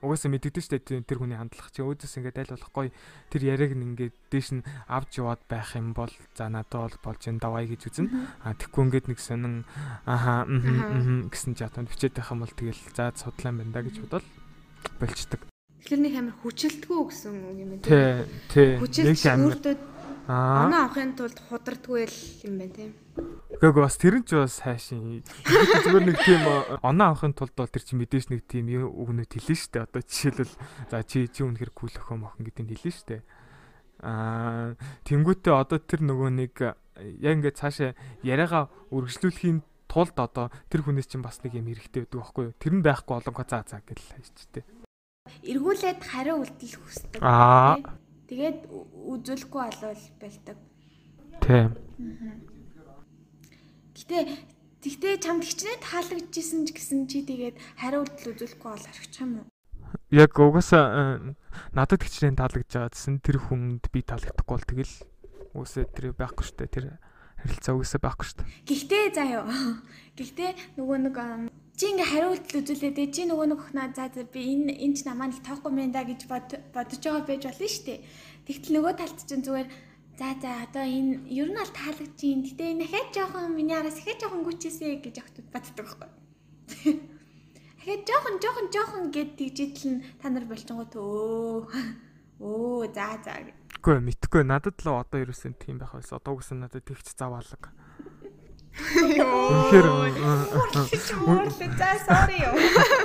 угаасаа 0.00 0.32
мэддэгдэн 0.32 0.64
штэ 0.64 0.78
тэр 1.04 1.20
хүний 1.20 1.36
хандлага 1.36 1.68
чи 1.72 1.84
өөдөөс 1.84 2.14
ингээд 2.16 2.40
аль 2.40 2.52
болохгүй 2.56 2.88
тэр 3.28 3.42
яриаг 3.44 3.72
нь 3.76 3.84
ингээд 3.92 4.14
дээш 4.32 4.48
нь 4.56 4.66
авч 4.88 5.20
яваад 5.20 5.42
байх 5.50 5.76
юм 5.76 5.92
бол 5.92 6.12
за 6.32 6.48
надад 6.48 6.96
бол 6.96 7.12
болж 7.12 7.22
энэ 7.28 7.42
давай 7.42 7.68
гэж 7.68 7.82
үзнэ. 7.92 8.08
А 8.40 8.56
тэггүй 8.56 8.82
ингээд 8.88 9.06
нэг 9.12 9.20
сонин 9.20 9.68
аха 10.08 10.48
гэсэн 10.48 11.58
жатанд 11.60 11.92
бичээд 11.92 12.16
байх 12.16 12.32
юм 12.32 12.40
бол 12.44 12.54
тэгэл 12.56 12.82
за 12.96 13.12
судлаа 13.12 13.52
юм 13.52 13.58
байна 13.60 13.74
да 13.76 13.84
гэж 13.84 13.96
бодвол 14.00 14.26
болчдөг. 14.96 15.40
Тэгэхээр 15.84 16.02
нэг 16.02 16.14
амар 16.16 16.36
хүчилдэггүй 16.40 17.04
гэсэн 17.12 17.30
үг 17.36 17.58
юм 17.60 17.70
байна. 17.76 17.84
Тий, 17.84 18.08
тий. 18.50 18.70
Хүчилж 18.80 19.22
өөртөө 20.26 20.66
оноо 20.66 20.80
авахын 20.90 21.14
тулд 21.14 21.38
худардгүй 21.38 22.02
л 22.10 22.18
юм 22.42 22.54
байна 22.58 22.74
тийм. 22.74 22.90
Гэхдээ 23.62 23.78
бас 23.78 23.94
тэр 23.94 24.14
нь 24.18 24.26
ч 24.26 24.34
бас 24.34 24.58
хайшин. 24.58 25.22
Зүгээр 25.22 26.02
нэг 26.02 26.18
тийм 26.18 26.42
оноо 26.82 27.14
авахын 27.14 27.30
тулд 27.30 27.54
бол 27.54 27.70
тэр 27.70 27.84
чинь 27.86 28.02
мэдээж 28.02 28.34
нэг 28.34 28.42
тийм 28.50 28.66
үгнүүд 28.74 29.30
хэлнэ 29.30 29.54
шүү 29.54 29.70
дээ. 29.70 29.86
Одоо 29.86 30.02
жишээлбэл 30.02 30.54
за 30.90 30.98
чи 31.06 31.30
чи 31.30 31.46
үнэхэр 31.46 31.70
кул 31.70 31.94
охин 31.94 32.26
охин 32.26 32.42
гэдэг 32.42 32.62
нь 32.66 32.70
хэлнэ 32.74 32.90
шүү 32.90 33.06
дээ. 33.06 33.22
Аа 34.02 34.74
тэнгуүтээ 35.06 35.54
одоо 35.54 35.78
тэр 35.78 36.00
нөгөө 36.02 36.30
нэг 36.34 36.54
яг 37.22 37.32
ингээд 37.38 37.60
цаашаа 37.62 37.94
яриагаа 38.26 38.66
үргэлжлүүлэхийн 38.90 39.62
тулд 39.86 40.16
одоо 40.18 40.50
тэр 40.66 40.82
хүнээс 40.82 41.06
чинь 41.06 41.22
бас 41.22 41.38
нэг 41.46 41.54
юм 41.54 41.70
хэрэгтэй 41.70 42.02
байдаг 42.02 42.18
байхгүй 42.18 42.44
юу? 42.50 42.58
Тэр 42.58 42.74
нь 42.74 42.82
байхгүй 42.82 43.14
олонго 43.14 43.46
заа 43.46 43.62
заа 43.62 43.80
гэж 43.86 43.98
хайчтэй. 44.10 44.64
Эргүүлээд 45.46 46.00
хариу 46.02 46.42
үйлдэл 46.42 46.76
хүсдэг. 46.82 47.22
Аа. 47.22 47.78
Тэгээд 48.26 48.58
үзүүлэхгүй 48.70 49.62
болвол 49.62 50.04
болдог. 50.20 50.58
Тийм. 51.40 51.68
Гэтэ 53.94 54.18
Тэгтээ 54.86 55.18
чамд 55.18 55.42
хичнээн 55.42 55.82
таалагдчихсэн 55.82 56.62
ч 56.62 56.70
гэсэн 56.70 57.10
чи 57.10 57.26
тэгээд 57.26 57.58
хариулт 57.74 58.22
үзүүлэхгүй 58.22 58.70
бол 58.70 58.86
орчих 58.86 59.18
юм 59.18 59.42
уу? 59.42 59.46
Яг 60.14 60.30
угаасаа 60.38 61.34
э, 61.34 61.34
надад 61.74 62.06
хичнээн 62.06 62.38
таалагдж 62.38 62.70
байгаа 62.70 62.94
гэсэн 62.94 63.18
тэр 63.18 63.42
хүнд 63.42 63.90
би 63.90 64.06
таалагдахгүй 64.06 64.54
бол 64.54 64.70
тэгэл 64.70 64.94
үсээ 65.58 65.90
тэр 65.90 66.14
байхгүй 66.14 66.44
штэ 66.46 66.70
тэр 66.70 66.84
харилцаа 67.42 67.74
үсээ 67.82 67.98
байхгүй 67.98 68.26
штэ. 68.30 68.46
Гэхдээ 68.62 69.04
заа 69.10 69.26
юу. 69.42 69.46
Гэхдээ 70.22 70.78
нөгөө 70.78 70.98
нэг 71.10 71.16
чи 71.76 71.92
ингээ 71.92 72.08
хариулт 72.08 72.48
үзүүлээ 72.48 72.92
дээ. 72.96 73.12
Чи 73.12 73.22
нөгөө 73.28 73.46
нэг 73.52 73.60
охноо 73.60 73.88
за 73.92 74.08
за 74.08 74.24
би 74.24 74.40
энэ 74.40 74.80
энэ 74.80 74.96
ч 74.96 75.04
намаа 75.04 75.28
нэг 75.28 75.44
тоохгүй 75.44 75.72
мэн 75.76 75.92
да 75.92 76.08
гэж 76.08 76.24
бод 76.24 76.48
бодож 76.72 77.00
байгаа 77.04 77.28
байж 77.28 77.42
болно 77.44 77.68
шүү 77.68 77.84
дээ. 77.84 78.00
Тэгтэл 78.48 78.74
нөгөө 78.80 78.94
талд 78.96 79.18
чинь 79.28 79.44
зүгээр 79.44 79.68
за 80.16 80.28
за 80.40 80.50
одоо 80.64 80.84
энэ 80.88 81.28
ер 81.28 81.48
нь 81.52 81.60
аль 81.60 81.76
таалагдж 81.76 82.20
юм. 82.24 82.40
Гэтэ 82.48 82.64
энэ 82.72 82.80
дахиад 82.88 83.08
жоохон 83.12 83.52
миний 83.52 83.76
араас 83.76 84.00
дахиад 84.00 84.20
жоохон 84.24 84.42
гүчээсэ 84.48 85.04
гэж 85.04 85.16
охтод 85.20 85.46
боддог 85.52 85.76
байхгүй. 85.76 86.08
Дахиад 87.76 88.02
жоохон 88.08 88.36
жоохон 88.40 88.66
жоохон 88.72 89.04
гэд 89.12 89.30
тэгжидэл 89.36 90.00
нь 90.00 90.04
та 90.16 90.32
нар 90.32 90.48
болчингоо 90.48 90.88
төө. 90.88 91.68
Оо 92.40 92.88
за 92.88 93.20
за 93.20 93.36
гэ. 93.44 93.52
Үгүй 93.84 94.00
мэдхгүй 94.00 94.42
надад 94.48 94.80
л 94.80 94.96
одоо 94.96 95.20
ерөөсөн 95.20 95.60
тийм 95.60 95.76
байх 95.76 95.92
байсан. 95.92 96.16
Одоо 96.16 96.40
үгүйсэн 96.40 96.64
надад 96.64 96.88
тэгч 96.88 97.12
заваалга. 97.12 97.70
Үнэхээр 98.76 99.86
за 101.80 101.88
sorry 102.04 102.44
юу. 102.44 102.54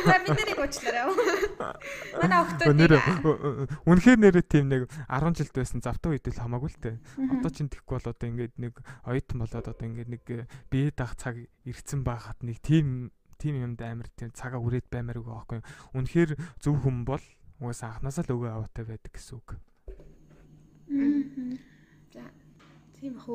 За 0.04 0.16
бид 0.20 0.36
нарыг 0.36 0.60
уучлаарай. 0.60 1.06
Манай 2.20 2.40
охтууд 2.44 2.76
нэр 2.76 2.94
үнэхээр 3.88 4.20
нэрээ 4.20 4.46
тийм 4.52 4.68
нэг 4.68 4.92
10 5.08 5.32
жилд 5.40 5.56
байсан 5.56 5.80
завтай 5.80 6.12
үед 6.12 6.28
л 6.28 6.36
хамаагүй 6.36 6.70
л 6.76 6.80
те. 6.84 7.00
Одоо 7.16 7.52
чинь 7.56 7.72
тэгхгүй 7.72 8.04
бол 8.04 8.12
одоо 8.12 8.28
ингээд 8.28 8.56
нэг 8.60 8.74
оюутан 9.08 9.40
болоод 9.48 9.68
одоо 9.72 9.86
ингээд 9.88 10.10
нэг 10.12 10.24
бие 10.68 10.92
даах 10.92 11.16
цаг 11.16 11.40
ирцэн 11.64 12.04
байхад 12.04 12.44
нэг 12.44 12.60
тийм 12.60 13.16
тийм 13.40 13.56
юмд 13.64 13.80
амар 13.80 14.12
тийм 14.20 14.36
цагаа 14.36 14.60
үрээд 14.60 14.92
баймаар 14.92 15.24
байгаа 15.24 15.40
байхгүй. 15.48 15.60
Үнэхээр 15.96 16.32
зөв 16.60 16.84
хүн 16.84 17.08
бол 17.08 17.24
угаасаа 17.64 17.96
анханасаа 17.96 18.28
л 18.28 18.36
өгөө 18.36 18.52
аваатай 18.52 18.86
байдаг 18.86 19.12
гэсэн 19.16 19.40
үг. 19.40 19.56
За 22.12 22.28
тийм 23.00 23.16
ах 23.18 23.26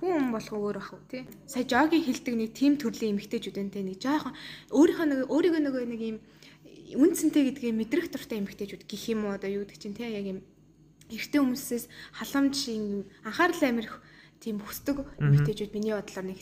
уу. 0.00 0.12
Хүн 0.12 0.32
болох 0.32 0.52
өөр 0.52 0.76
ах 0.76 0.90
уу 0.92 1.02
тий. 1.08 1.24
Сая 1.46 1.64
жогийн 1.64 2.04
хилдэг 2.04 2.34
нэг 2.36 2.50
тим 2.52 2.76
төрлийн 2.76 3.16
эмгтээчүүд 3.16 3.60
энэ 3.60 3.96
нэг 3.96 3.98
жоохон 4.00 4.34
өөрийнхөө 4.72 5.06
нэг 5.06 5.20
өөрийгөө 5.32 5.62
нэг 5.62 5.74
нэг 5.88 6.02
юм 6.04 6.18
үнцэнтэй 6.94 7.50
гэдгийг 7.50 7.74
мэдрэх 7.74 8.12
дуртай 8.12 8.38
эмгтээчүүд 8.38 8.84
гэх 8.86 9.04
юм 9.10 9.26
уу 9.26 9.34
одоо 9.34 9.50
юу 9.50 9.64
гэдэг 9.66 9.80
чинь 9.80 9.96
тий 9.96 10.06
яг 10.06 10.26
юм 10.26 10.40
эртний 11.10 11.40
хүмүүсээс 11.42 11.84
халамж 12.14 12.56
юм 12.70 13.06
анхаарал 13.26 13.62
амирх 13.66 13.98
тийм 14.38 14.62
хүсдэг 14.62 15.02
эмгтээчүүд 15.18 15.74
миний 15.74 15.94
бодлоор 15.94 16.26
нэг 16.30 16.40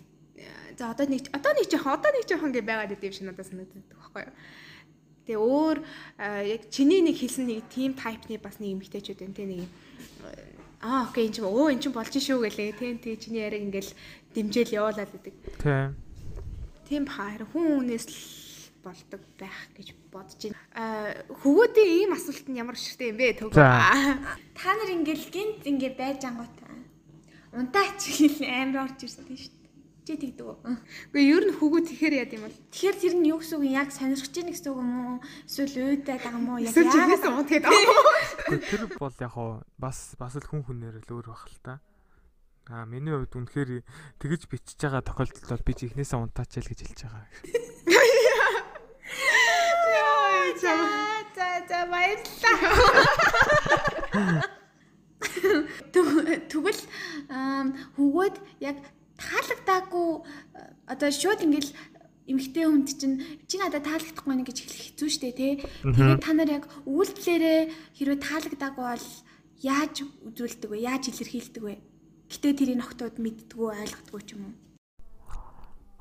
за 0.77 0.91
одоо 0.91 1.07
нэг 1.07 1.31
одоо 1.33 1.53
нэг 1.55 1.67
жоохон 1.71 1.93
одоо 1.97 2.11
нэг 2.13 2.25
жоохон 2.29 2.53
гэж 2.53 2.65
байгаад 2.65 2.93
идэв 2.93 3.15
шиг 3.15 3.27
надад 3.29 3.47
санагддаг 3.47 3.85
байхгүй 3.89 4.23
юу. 4.27 4.35
Тэгээ 5.25 5.41
өөр 5.41 5.79
яг 6.45 6.63
чиний 6.69 7.01
нэг 7.01 7.17
хэлсэн 7.17 7.49
нэг 7.49 7.65
team 7.73 7.97
type-ны 7.97 8.37
бас 8.43 8.61
нэг 8.61 8.77
эмгтээчүүд 8.77 9.21
те 9.33 9.45
нэг 9.47 9.65
аа 10.85 11.09
окей 11.09 11.25
энэ 11.27 11.35
ч 11.35 11.39
өө 11.41 11.73
эн 11.73 11.81
чинь 11.81 11.97
болж 11.97 12.13
шүү 12.13 12.45
гэлээ 12.45 12.77
тийм 12.77 13.01
тэгээ 13.01 13.23
чиний 13.25 13.43
яриаг 13.49 13.65
ингээл 13.65 13.93
дэмжээл 14.37 14.77
явуулаад 14.77 15.13
идэг. 15.17 15.35
Тийм. 15.65 15.97
Тийм 16.85 17.05
харин 17.09 17.49
хүн 17.49 17.65
хүнээс 17.81 18.07
л 18.13 18.19
болдог 18.85 19.23
байх 19.41 19.61
гэж 19.73 19.89
бодож 20.13 20.41
байна. 20.45 20.61
Аа 20.77 21.25
хөвгүүдийн 21.41 21.91
ийм 22.05 22.13
асуулт 22.13 22.47
нь 22.53 22.61
ямар 22.61 22.77
ширтэй 22.77 23.17
юм 23.17 23.19
бэ 23.19 23.41
төгөө. 23.41 23.57
Та 23.57 24.69
нар 24.77 24.91
ингээл 24.93 25.33
гинт 25.33 25.65
ингээ 25.65 25.97
байж 25.97 26.21
ангууд 26.29 26.53
унтаа 27.55 27.87
чиглэл 27.97 28.45
амар 28.45 28.91
орж 28.91 28.99
ирсэн 29.07 29.25
шүү 29.25 29.53
дээ. 29.57 29.64
Чи 30.05 30.21
тэгдэг 30.21 30.45
үү? 30.45 30.57
Гэхдээ 31.17 31.33
ер 31.33 31.45
нь 31.49 31.57
хөвгүүд 31.57 31.87
тэгэхээр 31.89 32.15
яд 32.29 32.33
юм 32.37 32.45
бол 32.45 32.53
Тэгэхээр 32.69 32.97
тэр 33.01 33.15
нь 33.17 33.29
юу 33.33 33.41
гэсэн 33.41 33.57
үг 33.57 33.65
юм? 33.65 33.73
Яг 33.81 33.89
сонирхож 33.89 34.35
ийн 34.37 34.53
гэсэн 34.53 34.69
үг 34.69 34.81
юм 34.85 34.93
уу? 35.01 35.17
Эсвэл 35.49 36.05
байгаа 36.05 36.33
юм 36.37 36.45
уу? 36.53 36.61
Яг 36.61 36.77
яагаад 36.77 37.25
унтгээд 37.25 37.65
аа. 37.65 37.73
Тэр 38.69 38.83
бол 39.01 39.17
яг 39.17 39.33
хоо 39.33 39.65
бас 39.81 40.13
бас 40.21 40.37
л 40.37 40.45
хүн 40.45 40.61
хүнээр 40.69 41.01
л 41.01 41.09
өөр 41.09 41.27
байх 41.33 41.49
л 41.49 41.57
та. 41.65 41.81
Аа 42.69 42.85
миний 42.85 43.17
хувьд 43.17 43.33
үнэхээр 43.33 43.81
тэгэж 44.21 44.45
бичиж 44.53 44.77
байгаа 44.77 45.01
тохиолдолд 45.09 45.49
бол 45.49 45.65
би 45.65 45.73
ч 45.73 45.89
ихнээсээ 45.89 46.21
унтаачаал 46.21 46.69
гэж 46.69 46.81
хэлж 46.85 47.01
байгаа. 47.09 47.25
За 50.61 50.73
за 51.37 51.49
за 51.69 51.79
баярлалаа. 51.89 52.57
Тэг- 55.93 56.49
Тэгвэл 56.53 56.83
ам, 57.33 57.73
хөвгөөд 57.97 58.37
яг 58.61 58.77
таалагдаагүй 59.25 60.09
одоо 60.93 61.11
шууд 61.11 61.41
ингээл 61.45 61.73
эмгтэй 62.29 62.65
хүнд 62.65 62.89
чинь 62.97 63.21
чи 63.49 63.61
надад 63.61 63.85
таалагдахгүй 63.85 64.29
байна 64.29 64.49
гэж 64.49 64.59
хэлэх 64.65 64.83
хэцүү 64.97 65.09
шттэ 65.13 65.33
тий. 65.37 65.53
Тэгээд 65.85 66.25
та 66.25 66.33
нар 66.33 66.49
яг 66.49 66.65
үйлдэлээрээ 66.89 67.61
хэрвээ 68.01 68.21
таалагдаагүй 68.25 68.85
бол 68.85 69.09
яаж 69.61 69.95
үзүүлдэг 70.25 70.69
вэ? 70.73 70.79
Яаж 70.89 71.13
илэрхийлдэг 71.13 71.63
вэ? 71.65 71.77
Гэтэ 72.33 72.49
тэрийг 72.57 72.79
нөхдөөд 72.81 73.17
мэддгүү 73.21 73.69
ойлгодгоо 73.77 74.21
ч 74.25 74.29
юм 74.37 74.43
уу. 74.49 74.55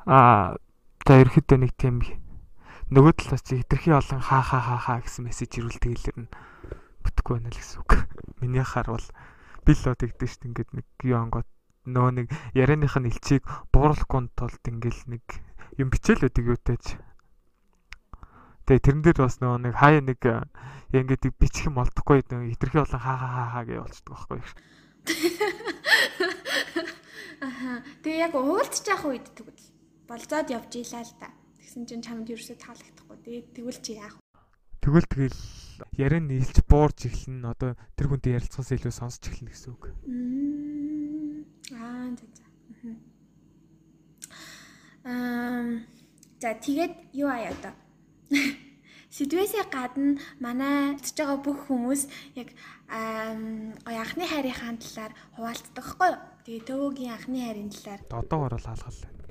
Аа 0.07 0.55
за 1.03 1.13
ерөөхдөө 1.19 1.59
нэг 1.59 1.71
тийм 1.75 1.99
нөгөө 2.91 3.13
талаас 3.19 3.43
чи 3.43 3.59
хитрхи 3.59 3.91
олон 3.91 4.23
хаа 4.23 4.43
хаа 4.43 4.63
хаа 4.63 4.79
хаа 4.79 4.99
гэсэн 5.03 5.27
мессеж 5.27 5.59
ирүүлдэг 5.59 5.91
илэр 5.91 6.17
нь 6.23 6.31
бүтэхгүй 7.03 7.33
байна 7.35 7.51
л 7.51 7.59
гэсэн 7.59 7.79
үг. 7.83 7.91
Миний 8.39 8.63
хаар 8.63 8.87
бол 8.95 9.07
би 9.67 9.71
л 9.75 9.83
одоо 9.83 9.99
тэгдэж 9.99 10.29
шít 10.31 10.47
ингээд 10.47 10.69
нэг 10.71 10.87
юу 11.03 11.19
ангууд 11.19 11.47
нөө 11.85 12.09
нэг 12.23 12.27
ярианых 12.55 12.95
нь 12.99 13.09
элчийг 13.11 13.43
бууруулахгүй 13.73 14.31
тулд 14.35 14.63
ингээл 14.63 15.01
нэг 15.17 15.23
юм 15.77 15.89
бичээл 15.89 16.27
өгдөг 16.27 16.45
юутайч. 16.53 16.85
Тэгээ 18.63 18.83
тэрэн 18.83 19.03
дээр 19.03 19.19
бас 19.19 19.43
нөгөө 19.43 19.59
нэг 19.67 19.73
хаяа 19.75 20.03
нэг 20.03 20.21
ингээд 20.93 21.35
бичих 21.35 21.67
юм 21.67 21.81
олдохгүй 21.81 22.23
нэг 22.23 22.55
хитрхи 22.55 22.79
олон 22.79 23.01
хаа 23.01 23.17
хаа 23.17 23.47
хаа 23.51 23.63
гэж 23.67 23.77
болчдөг 23.81 24.11
байхгүй. 24.13 24.39
Аха. 27.43 27.83
Тэгээ 28.05 28.23
яг 28.23 28.33
уулзч 28.39 28.87
явах 28.87 29.11
үед 29.11 29.27
тэгвэл 29.35 29.67
болзоод 30.07 30.47
явж 30.47 30.71
ийлаа 30.79 31.03
л 31.03 31.13
да. 31.19 31.27
Тэгсэн 31.59 31.83
чинь 31.89 32.05
чамд 32.05 32.31
ерөөсөө 32.31 32.55
таалагдахгүй. 32.55 33.17
Тэгээ 33.19 33.43
тэгвэл 33.51 33.81
чи 33.83 33.99
яах 33.99 34.15
вэ? 34.15 34.23
Тэгвэл 34.79 35.11
тэгэл 35.11 35.39
яриа 35.99 36.21
нийлж 36.23 36.63
буурж 36.63 37.11
эхэлнэ. 37.11 37.51
Одоо 37.51 37.75
тэр 37.99 38.07
хүнтэй 38.07 38.39
ярилцахаас 38.39 38.71
илүү 38.79 38.93
сонсч 38.95 39.27
эхэлнэ 39.27 39.51
гэсэн 39.51 39.75
үг. 39.75 39.91
Мм. 40.07 40.82
За 42.11 42.25
за. 42.35 42.43
Аа 45.03 45.79
за 46.41 46.49
тэгээд 46.59 46.93
юу 47.15 47.29
аяа 47.31 47.55
одоо? 47.55 47.73
Сэдвээсээ 49.13 49.69
гадна 49.69 50.17
манай 50.41 50.97
үзэж 50.97 51.21
байгаа 51.21 51.39
бүх 51.39 51.69
хүмүүс 51.69 52.09
яг 52.33 52.49
гоё 53.85 53.99
анхны 54.01 54.25
хайрынхаа 54.25 54.73
талаар 54.73 55.13
хуваалцдаг 55.37 55.73
байхгүй 55.77 56.09
юу? 56.09 56.19
Тэгээ 56.43 56.67
төвөгийн 56.67 57.13
анхны 57.13 57.39
хайрын 57.45 57.69
талаар 57.69 58.01
Одоогоор 58.09 58.57
л 58.57 58.65
хаалгал 58.65 58.99
байна. 59.05 59.21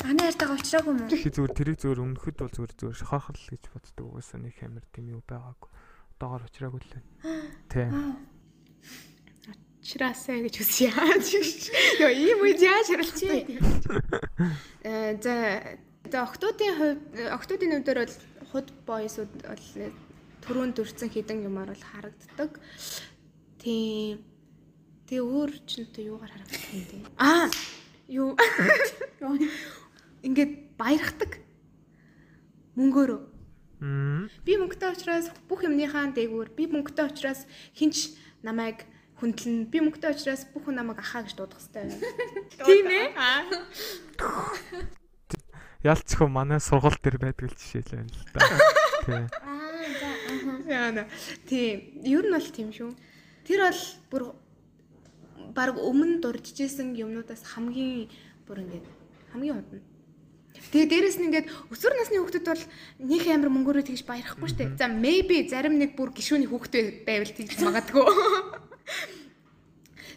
анхны 0.00 0.22
хайртайгаа 0.24 0.56
уулзраагүй 0.56 0.94
мүү? 0.96 1.08
Тэгэхи 1.12 1.30
зүгээр 1.36 1.54
тэрийг 1.54 1.78
зүгээр 1.84 2.02
өмнөхөд 2.02 2.36
бол 2.40 2.54
зүгээр 2.56 2.72
зүгээр 2.80 2.98
шохорхол 3.04 3.46
гэж 3.52 3.64
боддог. 3.68 4.06
Угаасаа 4.08 4.40
нэг 4.40 4.54
хэмэр 4.56 4.84
тийм 4.90 5.06
юу 5.12 5.22
байгаагүй. 5.28 5.70
Одоогоор 6.16 6.42
уучраагүй 6.48 6.80
л 6.80 6.90
байна. 6.96 7.08
Тий. 7.70 7.86
Чирасаа 9.82 10.38
гэж 10.46 10.54
үсэ 10.62 10.94
яаж. 10.94 11.26
Йоо 11.98 12.12
ийм 12.14 12.38
үед 12.46 12.62
яаж 12.62 12.86
харилцаа. 12.86 13.42
Э 14.86 15.18
за 15.18 15.34
за 16.06 16.18
октоодын 16.22 16.72
хувьд 16.78 17.02
октоодын 17.18 17.82
нүдээр 17.82 17.98
бол 18.06 18.16
худ 18.54 18.68
бойсууд 18.86 19.32
бол 19.42 19.66
түрүүн 20.46 20.70
дүрцэн 20.78 21.10
хідэн 21.10 21.50
юмар 21.50 21.74
бол 21.74 21.82
харагддаг. 21.82 22.62
Тийм. 23.58 24.22
Тэгээ 25.10 25.26
өөр 25.26 25.50
ч 25.66 25.82
нь 25.82 25.86
одоо 25.90 26.02
юугаар 26.14 26.30
харагдах 26.30 26.62
юм 26.70 26.84
те. 26.86 26.96
Аа 27.18 27.50
юу 28.06 28.38
ингээд 30.22 30.78
баярхдаг 30.78 31.42
мөнгөөрөө. 32.78 33.20
Би 34.46 34.52
мөнгөтэй 34.62 34.94
учраас 34.94 35.26
бүх 35.50 35.66
юмныхаа 35.66 36.14
дээгүүр 36.14 36.54
би 36.54 36.70
мөнгөтэй 36.70 37.10
учраас 37.10 37.50
хинч 37.74 38.14
намайг 38.46 38.86
хүндлэн 39.22 39.70
би 39.70 39.78
мөнгөтэй 39.78 40.18
учраас 40.18 40.42
бүх 40.50 40.66
хүн 40.66 40.82
намайг 40.82 40.98
ахаа 40.98 41.22
гэж 41.22 41.38
дуудах 41.38 41.62
хэрэгтэй 41.62 41.86
байна. 41.86 41.94
Тийм 42.66 42.86
ээ. 42.90 43.06
Ялцгүй 45.86 46.26
манай 46.26 46.58
сургууль 46.58 46.98
дээр 46.98 47.22
байдаг 47.22 47.46
л 47.46 47.54
жишээ 47.54 47.86
л 47.86 48.02
байна 48.02 48.10
л 48.10 48.26
да. 48.34 48.42
Тий. 49.06 49.22
Аа 50.74 50.90
за. 50.90 51.06
Тийм. 51.46 52.02
Ер 52.02 52.26
нь 52.26 52.34
бол 52.34 52.50
тийм 52.50 52.74
шүү. 52.74 52.90
Тэр 53.46 53.62
бол 53.62 53.82
бүр 54.10 54.22
баг 55.54 55.78
өмнө 55.78 56.18
дурдчихсэн 56.18 56.98
юмнуудаас 56.98 57.46
хамгийн 57.46 58.10
бүр 58.46 58.66
ингээд 58.66 58.86
хамгийн 59.30 59.54
хунтна. 59.54 59.86
Тэгээ 60.74 60.90
дээрэс 60.90 61.18
нь 61.22 61.26
ингээд 61.30 61.46
өсвөр 61.70 61.94
насны 61.94 62.18
хүүхдүүд 62.18 62.46
бол 62.50 62.64
нэг 63.06 63.22
амир 63.30 63.50
мөнгөөрөө 63.54 63.86
тэгж 63.86 64.02
баярахгүй 64.02 64.50
штэ. 64.50 64.74
За 64.78 64.90
maybe 64.90 65.46
зарим 65.46 65.78
нэг 65.78 65.94
бүр 65.94 66.10
гişүүний 66.10 66.50
хүүхдээ 66.50 67.06
байвал 67.06 67.30
тэгж 67.30 67.58
магадгүй. 67.62 68.06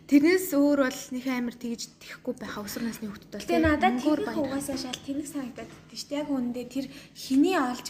тэрнээс 0.06 0.54
өөр 0.54 0.80
бол 0.86 1.02
нэг 1.18 1.26
амар 1.26 1.56
тэгж 1.58 1.82
тэхгүй 1.98 2.34
байха 2.38 2.62
өсвөр 2.62 2.84
насны 2.86 3.10
хүүхдүүд 3.10 3.34
бол 3.34 3.48
Тэгээ 3.50 3.66
надад 3.66 3.98
тэрх 3.98 4.38
угаасаа 4.38 4.78
шал 4.78 5.00
тэнэг 5.02 5.26
санагдаад 5.26 5.70
байдаг 5.70 5.98
шүү 5.98 6.10
дээ. 6.14 6.22
Яг 6.22 6.30
үүндээ 6.30 6.66
тэр 6.70 6.86
хиний 7.18 7.58
олж 7.58 7.88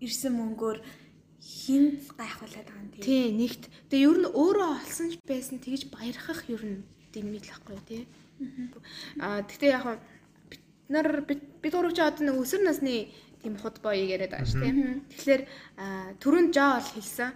ирсэн 0.00 0.32
мөнгөөр 0.32 0.78
хин 1.42 1.84
гайхуулаад 2.16 2.66
байгаа 2.66 2.82
юм 2.82 2.90
тий. 2.96 3.28
Нэгт. 3.36 3.62
Тэгээ 3.92 4.08
ер 4.08 4.18
нь 4.24 4.32
өөрөө 4.32 4.68
олсон 4.80 5.06
ч 5.12 5.14
байсан 5.28 5.58
тэгж 5.60 5.92
баярхах 5.92 6.40
ер 6.48 6.62
нь 6.64 6.80
дэмий 7.12 7.36
л 7.42 7.50
байхгүй 7.52 7.78
тий. 7.84 8.02
Аа 9.20 9.44
тэгтээ 9.44 9.76
яг 9.76 10.00
бид 10.48 10.62
нар 10.88 11.20
бид 11.20 11.40
бид 11.60 11.72
гурав 11.76 11.92
ч 11.92 12.00
одоо 12.00 12.32
нэг 12.32 12.40
өсвөр 12.40 12.64
насны 12.64 13.12
тийм 13.42 13.58
худ 13.58 13.82
боёг 13.82 14.08
яриад 14.08 14.30
байгаа 14.30 14.46
шүү 14.46 14.62
тий. 14.62 14.72
Тэгэхээр 15.10 15.42
түрүүн 16.22 16.46
жоо 16.54 16.78
бол 16.78 16.90
хэлсэн 16.94 17.30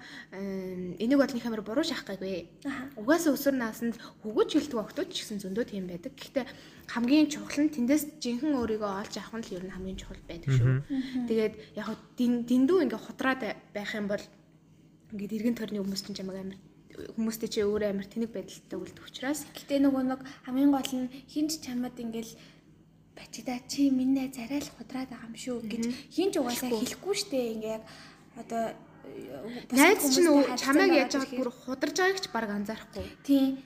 энийг 1.03 1.19
бол 1.19 1.35
нэг 1.35 1.47
амар 1.47 1.62
буруу 1.66 1.83
шахах 1.83 2.14
гайгүй. 2.14 2.47
Угаасаа 2.95 3.35
өсвөр 3.35 3.57
наснд 3.59 3.99
хөгөж 4.23 4.51
гэлдэг 4.55 4.79
охтууд 4.79 5.11
ч 5.11 5.27
гэсэн 5.27 5.42
зөндөө 5.42 5.66
тийм 5.66 5.90
байдаг. 5.90 6.14
Гэхдээ 6.14 6.47
хамгийн 6.95 7.27
чухал 7.27 7.66
нь 7.66 7.75
тэндээс 7.75 8.23
жинхэнэ 8.23 8.55
өөрийгөө 8.55 8.90
олж 9.03 9.14
авах 9.19 9.35
нь 9.42 9.47
л 9.51 9.55
ер 9.59 9.64
нь 9.66 9.75
хамгийн 9.75 9.99
чухал 9.99 10.23
байдаг 10.31 10.51
шүү. 10.55 10.75
Тэгээд 11.27 11.55
яг 11.75 11.88
дэндүү 12.14 12.79
ингээ 12.87 13.03
худраад 13.03 13.42
байх 13.75 13.90
юм 13.99 14.07
бол 14.07 14.25
ингээд 15.11 15.37
эргэн 15.37 15.59
тойрны 15.59 15.83
хүмүүс 15.83 16.03
чинь 16.07 16.19
чамайг 16.19 16.38
амар 16.38 16.59
хүмүүстэй 16.97 17.49
чи 17.53 17.61
өөрөө 17.61 17.92
амар 17.92 18.09
тэнэг 18.09 18.31
байдалтай 18.33 18.79
үлдэх 18.81 19.05
учраас 19.05 19.45
Гэтэ 19.53 19.85
нөгөө 19.85 20.03
нэг 20.07 20.21
хамгийн 20.49 20.73
гол 20.73 20.92
нь 20.97 21.12
хинч 21.29 21.61
чамд 21.61 21.92
ингээл 21.92 22.33
бачидаа 23.17 23.59
чи 23.67 23.91
минь 23.91 24.15
зарай 24.31 24.61
л 24.61 24.75
худраад 24.77 25.09
байгаа 25.11 25.29
юм 25.29 25.35
шүү 25.35 25.57
гэж 25.65 25.85
хинч 26.13 26.35
угаасаа 26.37 26.71
хэлэхгүй 26.71 27.15
штэ 27.17 27.39
ингээ 27.57 27.81
яг 27.81 27.85
одоо 28.37 28.65
найз 29.73 30.03
чинь 30.13 30.29
чамайг 30.61 30.93
яаж 30.93 31.13
байгаад 31.17 31.39
бүр 31.39 31.51
хударж 31.51 31.97
байгааг 31.97 32.21
ч 32.21 32.27
баг 32.31 32.51
анзаарахгүй. 32.51 33.07
Тийм. 33.25 33.59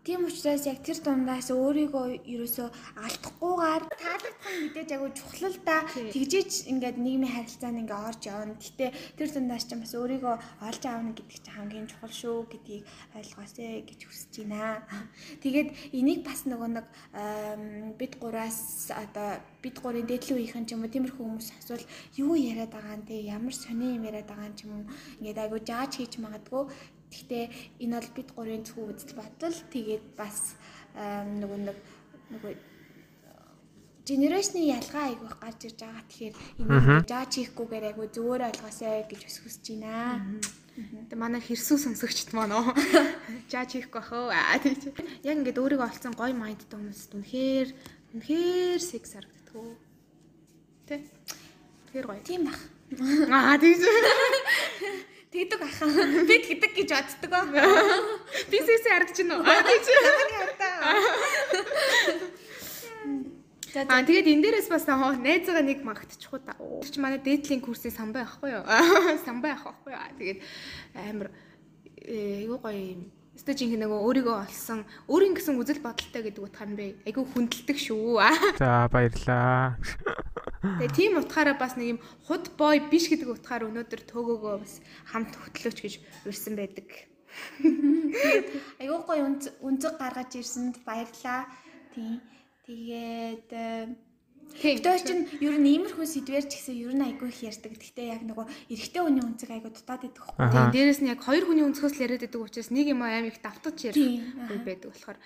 Тийм 0.00 0.24
учраас 0.24 0.64
яг 0.64 0.80
тэр 0.80 0.96
дундаас 1.04 1.52
өөрийгөө 1.52 2.24
ерөөсөө 2.24 2.68
алдахгүйгээр 3.04 3.84
таалагдах 4.00 4.48
нь 4.48 4.60
мэдээж 4.72 4.90
л 4.96 5.58
да. 5.60 5.84
Тэгжээч 5.92 6.72
ингээд 6.72 6.96
нийгмийн 6.96 7.36
харилцаанд 7.36 7.84
ингээ 7.84 8.00
орж 8.08 8.22
явна. 8.24 8.56
Гэтэ 8.56 8.96
тэр 9.20 9.28
дундаас 9.28 9.68
ч 9.68 9.76
бас 9.76 9.92
өөрийгөө 9.92 10.36
олж 10.64 10.82
аавна 10.88 11.12
гэдэг 11.12 11.36
чинь 11.44 11.52
хамгийн 11.52 11.90
чухал 11.92 12.14
шүү 12.16 12.48
гэдгийг 12.48 12.84
ойлгоосэй 13.12 13.84
гэж 13.84 14.00
хүсэж 14.08 14.34
байна. 14.48 14.88
Тэгээд 15.44 15.68
энийг 15.92 16.24
бас 16.24 16.48
нөгөө 16.48 16.68
нэг 16.80 16.86
бид 18.00 18.16
гураас 18.16 18.88
одоо 18.88 19.36
бид 19.60 19.76
гурийн 19.84 20.08
дээдлийн 20.08 20.40
үеийнхэн 20.40 20.64
ч 20.64 20.72
юм 20.72 20.88
уу 20.88 20.94
тиймэрхүү 20.96 21.24
хүмүүс 21.28 21.48
асуул 21.60 21.84
юу 22.16 22.40
яриад 22.40 22.72
байгаа 22.72 22.96
юм 22.96 23.04
те 23.04 23.20
ямар 23.20 23.52
сони 23.52 24.00
юм 24.00 24.08
яриад 24.08 24.32
байгаа 24.32 24.48
юм 24.48 24.56
ч 24.56 24.64
юм 24.64 24.72
уу 24.80 24.84
ингээд 25.20 25.42
айгу 25.44 25.60
жааж 25.60 25.92
хийж 26.00 26.16
магадгүй 26.16 26.64
Гэхдээ 27.10 27.44
энэ 27.82 27.94
бол 27.98 28.10
бид 28.14 28.28
гурийн 28.34 28.64
зөвхөн 28.64 28.90
үзэл 28.94 29.18
бодол 29.18 29.56
тэгээд 29.74 30.04
бас 30.14 30.54
нөгөө 30.94 31.58
нэг 31.66 31.78
нөгөө 32.30 32.52
генерашны 34.06 34.66
ялгаа 34.66 35.04
айгүйх 35.10 35.36
гарч 35.38 35.60
ирж 35.68 35.78
байгаа. 35.82 36.04
Тэгэхээр 36.08 36.34
энийг 36.62 37.06
жааж 37.06 37.30
хийхгүйгээр 37.36 37.84
айгүй 37.90 38.08
зөвөр 38.10 38.42
ойлгоосэй 38.48 39.06
гэж 39.06 39.20
бас 39.26 39.36
хүсэж 39.42 39.64
байна. 39.78 40.40
Тэгээ 41.10 41.18
манай 41.20 41.42
хэрсүү 41.44 41.78
сонсогчд 41.78 42.32
маань 42.34 42.56
оо 42.56 42.72
жаач 43.52 43.70
хийхгүй 43.76 44.00
бах 44.00 44.10
оо. 44.14 44.30
Яг 44.32 45.34
ингээд 45.36 45.60
өөрийгөө 45.60 45.86
олцсон 45.86 46.14
гоё 46.16 46.34
майндтай 46.34 46.78
хүмүүст 46.78 47.10
үнэхээр 47.14 47.68
үнэхээр 48.16 48.80
секс 48.80 49.14
харагддаг 49.14 49.54
уу. 49.54 49.76
Тэ? 50.88 51.04
Тэр 51.92 52.06
гоё. 52.08 52.22
Тийм 52.24 52.48
бах. 52.48 52.60
Аа 53.30 53.58
тийч. 53.60 53.78
Тэгдэг 55.30 55.62
ахаа. 55.62 55.86
Би 56.26 56.36
тэгдэг 56.42 56.72
гэж 56.74 56.90
боддог 56.90 57.32
аа. 57.38 57.46
Би 58.50 58.58
секс 58.66 58.82
харагдаж 58.82 59.18
байна 59.22 59.34
уу? 59.38 59.46
Аа 59.46 59.62
тийч. 59.62 59.86
За 63.70 63.86
Аа 63.86 64.02
тэгээд 64.02 64.26
энэ 64.26 64.42
дээрээс 64.42 64.66
бас 64.66 64.90
аа 64.90 65.14
найзгаа 65.14 65.62
нэг 65.62 65.86
магтчих 65.86 66.34
уу 66.34 66.42
та. 66.42 66.58
Тэр 66.58 66.90
чи 66.90 66.98
манай 66.98 67.22
дээдлийн 67.22 67.62
курсын 67.62 67.94
самбай 67.94 68.26
ахгүй 68.26 68.58
юу? 68.58 68.66
Самбай 69.26 69.54
ах 69.54 69.70
ахгүй 69.70 69.94
юу? 69.94 70.02
Тэгээд 70.18 70.38
амар 70.98 71.30
э, 72.02 72.50
юу 72.50 72.58
гоё 72.58 72.98
юм. 72.98 73.14
Өстө 73.38 73.54
жинхэнэ 73.54 73.86
нөгөө 73.86 74.02
өөрийгөө 74.02 74.36
олсон 74.50 74.82
өөрийн 75.06 75.38
гэсэн 75.38 75.54
үзэл 75.62 75.78
бодолтой 75.78 76.26
гэдэг 76.26 76.42
утгаар 76.42 76.74
нь 76.74 76.74
би 76.74 76.86
айгүй 77.06 77.22
хүндэлдэг 77.22 77.78
шүү. 77.78 78.18
За 78.58 78.90
баярлаа. 78.90 79.78
Тэгээ 80.60 80.92
тийм 80.92 81.12
утгаараа 81.16 81.56
бас 81.56 81.80
нэг 81.80 81.96
юм 81.96 82.00
худ 82.28 82.52
бой 82.60 82.84
биш 82.92 83.08
гэдэг 83.08 83.32
утгаар 83.32 83.64
өнөөдөр 83.64 84.02
төөгөөгөө 84.04 84.54
бас 84.60 84.84
хамт 85.08 85.32
хөтлөөч 85.32 85.78
гэж 85.80 85.94
урьсан 86.28 86.54
байдаг. 86.60 86.88
Айгуу 88.80 89.00
үнц- 89.08 89.56
үнцэг 89.64 89.96
гаргаж 89.96 90.36
ирсэнд 90.36 90.84
баярлаа. 90.84 91.48
Тийм. 91.96 92.20
Тэгээд 92.68 93.48
э. 93.56 93.88
Тэгтээ 94.50 94.98
чинь 95.06 95.24
ер 95.40 95.56
нь 95.62 95.70
иймэрхүү 95.78 96.04
сэдвэр 96.04 96.44
ч 96.44 96.58
гэсэн 96.58 96.76
ер 96.76 96.92
нь 96.92 97.06
айгүй 97.06 97.30
их 97.30 97.40
ярьдаг. 97.40 97.70
Гэхдээ 97.80 98.06
яг 98.18 98.22
нөгөө 98.26 98.46
эрэгтэй 98.74 99.00
хүний 99.00 99.24
үнцэг 99.24 99.50
айгүй 99.54 99.70
дутаад 99.72 100.02
идэх 100.10 100.26
хөө. 100.26 100.50
Тийм 100.50 100.68
дээрэс 100.74 101.00
нь 101.00 101.10
яг 101.14 101.22
хоёр 101.22 101.46
хүний 101.46 101.64
өнцгөөс 101.70 101.94
л 101.96 102.04
яриад 102.04 102.26
байдаг 102.26 102.42
учраас 102.42 102.70
нэг 102.74 102.86
юм 102.90 103.00
аим 103.06 103.30
их 103.30 103.38
давтаж 103.38 103.78
ярих 103.94 104.26
байдаг 104.66 104.90
болохоор 104.90 105.18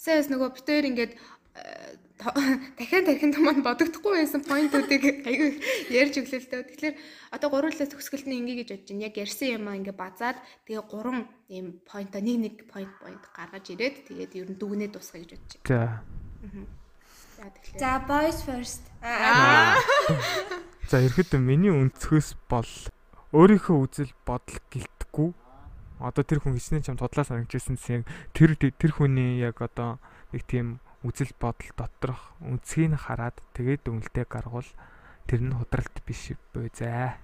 саяас 0.00 0.32
нөгөө 0.32 0.48
битээр 0.56 0.88
ингээд 0.88 1.12
э, 1.60 1.96
дахиад 2.20 3.04
дахин 3.08 3.32
томанд 3.32 3.64
бодогдохгүй 3.64 4.20
байсан 4.20 4.44
поинтуудыг 4.44 5.02
айгүй 5.28 5.60
ярьж 5.88 6.20
өглөө 6.20 6.40
л 6.40 6.48
дээ. 6.52 6.68
Тэгэхээр 6.68 6.94
одоо 7.32 7.48
гурлаас 7.48 7.80
төгсгөлт 7.80 8.28
нь 8.28 8.38
ингээ 8.44 8.64
гэж 8.64 8.68
бодож 8.76 8.88
байна. 8.92 9.06
Яг 9.08 9.14
ярьсан 9.16 9.48
юм 9.56 9.68
аа 9.68 9.78
ингээ 9.80 9.96
базаад 9.96 10.36
тэгээ 10.68 10.84
гурван 10.84 11.24
ийм 11.48 11.80
поинто 11.88 12.20
нэг 12.20 12.36
нэг 12.40 12.54
поинт 12.68 12.92
поинт 13.00 13.24
гаргаж 13.32 13.64
ирээд 13.72 13.96
тэгээд 14.08 14.32
ер 14.36 14.48
нь 14.52 14.60
дүгнээ 14.60 14.90
дуусгая 14.92 15.24
гэж 15.24 15.32
бодож 15.36 15.52
За. 15.64 16.04
байна. 16.44 16.68
За 17.40 17.44
тэгэхээр 17.48 17.80
За 17.80 17.92
boys 18.04 18.38
first. 18.44 18.82
За 20.90 20.98
ерхэд 21.00 21.32
миний 21.40 21.72
өнцгөөс 21.72 22.36
бол 22.52 22.68
өөрийнхөө 23.32 23.76
үзэл 23.80 24.12
бодол 24.26 24.58
гэлтэхгүй. 24.68 25.30
Одоо 26.04 26.24
тэр 26.24 26.40
хүн 26.44 26.56
хичнээн 26.58 26.84
чам 26.84 26.96
тудлаа 27.00 27.24
санагдчихсэн 27.24 27.76
гэсэн 27.76 28.04
тэр 28.34 28.56
тэр 28.58 28.92
хүний 28.92 29.38
яг 29.40 29.62
одоо 29.62 30.02
нэг 30.32 30.44
тийм 30.48 30.80
үзэл 31.06 31.32
бодол 31.40 31.70
доторх 31.76 32.36
үнцгийг 32.44 32.96
хараад 33.00 33.36
тэгээд 33.56 33.88
дүнэлтэд 33.88 34.28
гаргуул 34.28 34.68
тэр 35.24 35.40
нь 35.46 35.56
худралт 35.56 35.96
биш 36.04 36.36
бөө 36.52 36.68
зэ. 36.76 37.16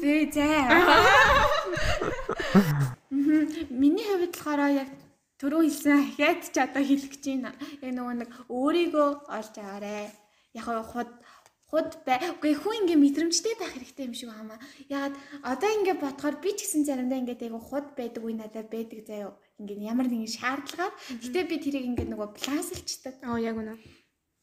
Зээ. 0.00 0.64
Мгм. 3.10 3.42
Миний 3.70 4.06
хувьд 4.08 4.32
болохоор 4.32 4.60
яг 4.72 4.90
түрүү 5.40 5.60
хэлсэн 5.64 5.92
ахиад 6.00 6.40
ч 6.52 6.56
одоо 6.60 6.82
хэлэх 6.84 7.10
гэж 7.12 7.24
байна. 7.30 7.50
Яг 7.82 7.92
нөгөө 7.94 8.14
нэг 8.20 8.30
өөрийгөө 8.48 9.08
олж 9.36 9.54
аваарэ. 9.60 10.12
Яг 10.56 10.66
худ 10.92 11.10
худ 11.70 11.90
бай. 12.06 12.18
Үгүй 12.32 12.54
хүн 12.54 12.86
ингээ 12.86 12.98
мэдрэмжтэй 13.00 13.54
байх 13.58 13.74
хэрэгтэй 13.74 14.06
юм 14.06 14.14
шиг 14.14 14.30
байна. 14.30 14.56
Ягаад 14.88 15.14
одоо 15.42 15.70
ингээ 15.78 15.96
бодохоор 15.98 16.36
би 16.38 16.50
ч 16.54 16.64
гэсэн 16.64 16.86
заримдаа 16.86 17.18
ингээ 17.18 17.48
айгу 17.48 17.58
худ 17.58 17.86
байдаг 17.98 18.22
үе 18.22 18.34
надад 18.38 18.68
байдаг 18.70 19.00
заяо. 19.08 19.32
Ингээ 19.60 19.86
ямар 19.86 20.10
нэгэн 20.10 20.34
шаардлагаар. 20.34 20.94
Гэтэ 21.22 21.40
би 21.46 21.56
тэрийг 21.62 21.86
ингээ 21.94 22.10
нөгөө 22.10 22.28
пласлчдаг. 22.34 23.14
оо 23.22 23.38
яг 23.38 23.54
үнэ. 23.54 23.78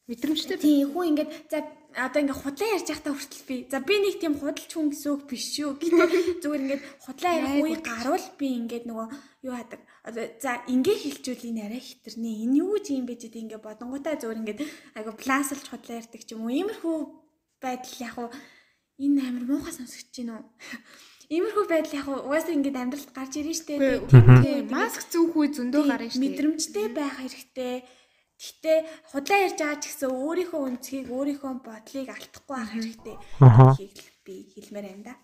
Мэдрэмжтэй 0.08 0.58
Тийм 0.58 0.90
хүн 0.90 1.14
ингээд 1.14 1.30
за 1.52 1.62
одоо 1.94 2.20
ингээд 2.24 2.40
худлаа 2.42 2.74
ярьж 2.74 2.88
байхдаа 2.90 3.14
хүртэл 3.14 3.44
би 3.46 3.54
за 3.70 3.78
би 3.84 3.94
нэг 4.00 4.16
тийм 4.18 4.34
худалч 4.34 4.72
хүн 4.72 4.90
гэсэн 4.90 5.10
үг 5.14 5.22
биш 5.30 5.44
шүү. 5.54 5.78
Гэтэ 5.78 6.40
зүгээр 6.42 6.64
ингээд 6.64 6.84
худлаа 7.04 7.32
ярих 7.38 7.62
үе 7.62 7.76
гарвал 7.84 8.26
би 8.40 8.46
ингээд 8.56 8.84
нөгөө 8.88 9.08
юу 9.46 9.54
хадаг. 9.54 9.80
Одоо 10.02 10.24
за 10.42 10.64
ингээ 10.66 10.96
хэлжүүл 10.96 11.48
энэ 11.54 11.62
арай 11.70 11.82
хитрнэ. 11.84 12.30
Энэ 12.44 12.56
юу 12.64 12.76
ч 12.82 12.98
юм 12.98 13.06
бэ 13.06 13.14
гэдэг 13.14 13.42
ингээд 13.46 13.62
бодонгуудаа 13.62 14.18
зүгээр 14.18 14.40
ингээд 14.42 14.60
айгу 14.98 15.12
пласлж 15.14 15.64
худлаа 15.70 16.00
ярьдаг 16.02 16.22
ч 16.24 16.28
юм 16.34 16.48
уу. 16.48 16.56
Иймэрхүү 16.56 16.96
байдал 17.62 17.96
яг 18.02 18.16
уу 18.18 18.30
энэ 18.98 19.20
амар 19.22 19.44
муухай 19.46 19.74
сонсогч 19.76 20.08
гин 20.10 20.34
үү? 20.34 20.42
Иймэрхүү 21.32 21.64
байдал 21.64 21.96
яг 21.96 22.08
угаасаа 22.12 22.52
ингээд 22.52 22.76
амьдралд 22.76 23.10
гарч 23.16 23.40
ирэн 23.40 23.56
штэ. 23.56 24.04
Тийм 24.04 24.68
маск 24.68 25.08
зүүх 25.08 25.32
үе 25.32 25.48
зөндөө 25.56 25.82
гарна 25.88 26.12
дээ. 26.12 26.20
Мэдрэмжтэй 26.20 26.86
байх 26.92 27.16
хэрэгтэй. 27.24 27.88
Гэхдээ 28.36 28.78
худлаа 29.08 29.38
ярьж 29.40 29.56
байгаа 29.56 29.80
ч 29.80 29.84
гэсэн 29.88 30.12
өөрийнхөө 30.12 30.60
үнцгийг, 30.60 31.08
өөрийнхөө 31.08 31.52
бодлыг 31.64 32.08
алдахгүй 32.12 32.52
байх 32.52 32.72
хэрэгтэй. 32.76 33.16
Аха. 33.40 33.72
Хийх 33.80 34.12
би 34.26 34.34
хэлмээр 34.52 34.86
байна 34.92 35.04
да. 35.08 35.14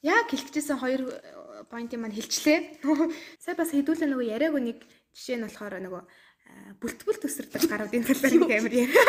Яг 0.00 0.28
хэлчихсэн 0.32 0.78
хоёр 0.80 1.12
э, 1.12 1.64
поинтыг 1.68 2.00
маань 2.00 2.16
хэлчлээ. 2.16 2.80
Сая 3.44 3.56
бас 3.56 3.72
хэдүүлээ 3.72 4.08
нөгөө 4.08 4.32
яриаг 4.32 4.54
нэг 4.60 4.80
жишээ 5.16 5.40
нь 5.40 5.44
болохоор 5.48 5.80
нөгөө 5.80 6.02
э, 6.04 6.76
бүлтгүл 6.80 7.18
төсөрдөг 7.20 7.64
гаруудын 7.68 8.04
талаар 8.04 8.32
нэг 8.40 8.52
амар 8.52 8.72
яриа. 8.72 9.00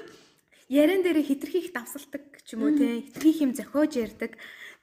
Яран 0.68 1.04
дээр 1.04 1.20
хитрхи 1.20 1.60
их 1.60 1.72
давсалдаг 1.72 2.40
ч 2.44 2.56
юм 2.56 2.64
уу 2.64 2.72
те 2.72 3.04
хитрхи 3.04 3.44
юм 3.44 3.52
зохиож 3.52 3.92
ярьдаг. 4.00 4.36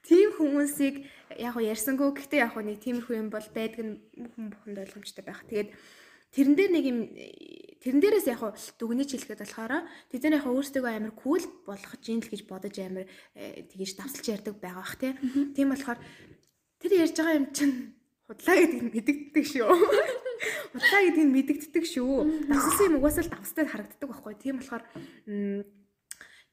Тийм 0.06 0.30
хүмүүсийг 0.34 1.06
яг 1.38 1.54
нь 1.58 1.68
ярьсангүй 1.70 2.10
гэхдээ 2.14 2.40
яг 2.42 2.54
нь 2.58 2.70
нэг 2.70 2.78
тиймэрхүү 2.82 3.16
юм 3.18 3.28
бол 3.30 3.48
байдаг 3.54 3.82
нь 3.82 3.98
хүн 4.34 4.46
бүхэнд 4.50 4.82
ойлгомжтой 4.82 5.24
байх. 5.26 5.42
Тэгээд 5.46 5.70
тэрэн 6.34 6.54
дээр 6.54 6.70
нэг 6.70 6.84
юм 6.86 6.98
тэрэн 7.82 8.00
дээрээс 8.02 8.26
яг 8.30 8.42
нь 8.42 8.54
дүгнэж 8.78 9.08
хэлэхэд 9.10 9.42
болохоор 9.42 9.74
тэд 10.10 10.22
нар 10.22 10.38
яг 10.38 10.46
өөрсдөө 10.46 10.86
амар 10.86 11.14
кул 11.18 11.44
болгож 11.66 12.02
ийн 12.06 12.22
л 12.22 12.30
гэж 12.30 12.42
бодож 12.46 12.74
амар 12.78 13.06
э, 13.34 13.66
тэгэж 13.66 13.90
давсалж 13.98 14.26
ярьдаг 14.30 14.54
байгаа 14.62 14.82
бах 14.82 14.94
тий. 14.98 15.12
Тийм 15.54 15.74
болохоор 15.74 15.98
тэр 16.78 16.92
ярьж 16.94 17.14
байгаа 17.18 17.38
юм 17.42 17.46
чинь 17.50 17.74
худлаа 18.28 18.56
гэдэг 18.58 18.80
нь 18.82 18.92
мэдэгддэг 18.92 19.44
шүү. 19.46 19.68
Худлаа 20.72 21.02
гэдэг 21.06 21.24
нь 21.26 21.34
мэдэгддэг 21.36 21.84
шүү. 21.86 22.12
Давсалсан 22.50 22.86
юм 22.90 22.98
угаасаа 22.98 23.24
л 23.26 23.34
давстай 23.34 23.66
харагддаг 23.66 24.08
байхгүй. 24.08 24.34
Тийм 24.38 24.58
болохоор 24.62 24.84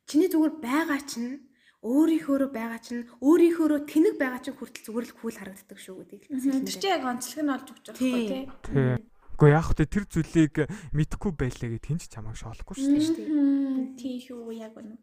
чиний 0.09 0.29
зүгээр 0.29 0.53
байгаа 0.61 1.01
чинь 1.05 1.49
өөрийнхөөрөө 1.79 2.49
байгаа 2.51 2.81
чинь 2.83 3.07
өөрийнхөөрөө 3.23 3.79
тэнэг 3.87 4.15
байгаа 4.19 4.41
чинь 4.43 4.57
хүртэл 4.59 4.83
зүгээр 4.83 5.07
л 5.07 5.15
кул 5.15 5.31
харагддаг 5.31 5.79
шүү 5.79 5.95
гэдгийг 6.03 6.23
л 6.27 6.33
бас 6.35 6.43
Тэр 6.43 6.75
чинь 6.75 6.91
яг 6.91 7.03
онцлог 7.07 7.39
нь 7.39 7.53
олж 7.55 7.67
өгч 7.71 7.85
байгаа 7.87 8.03
байхгүй 8.03 8.27
тий. 8.27 8.43
Гэхдээ 9.39 9.55
яг 9.55 9.63
хөтэ 9.71 9.85
тэр 9.87 10.03
зүйлийг 10.11 10.55
мэдхгүй 10.91 11.31
байлаа 11.31 11.69
гэд 11.71 11.87
хинч 11.87 12.11
чамайг 12.11 12.35
шоолохгүй 12.35 12.75
шүү 12.75 12.91
дээ. 12.91 13.07
шүү 13.07 13.15
дээ. 13.15 13.31
Мм, 13.31 13.95
Тий 13.95 14.19
шүү 14.19 14.51
яг 14.51 14.75
үнэ. 14.75 14.99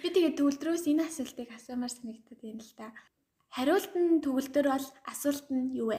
Би 0.00 0.08
тэгээд 0.08 0.40
төвлөрөөс 0.40 0.88
энэ 0.88 1.04
асуултыг 1.04 1.52
асуумаар 1.52 1.92
санагдаад 1.92 2.40
байна 2.40 2.64
л 2.64 2.72
да. 2.80 2.88
Хариулт 3.50 3.92
нь 3.98 4.22
төгөлдөр 4.22 4.66
бол 4.70 4.86
асуулт 5.10 5.46
нь 5.50 5.74
юу 5.74 5.90
вэ? 5.90 5.98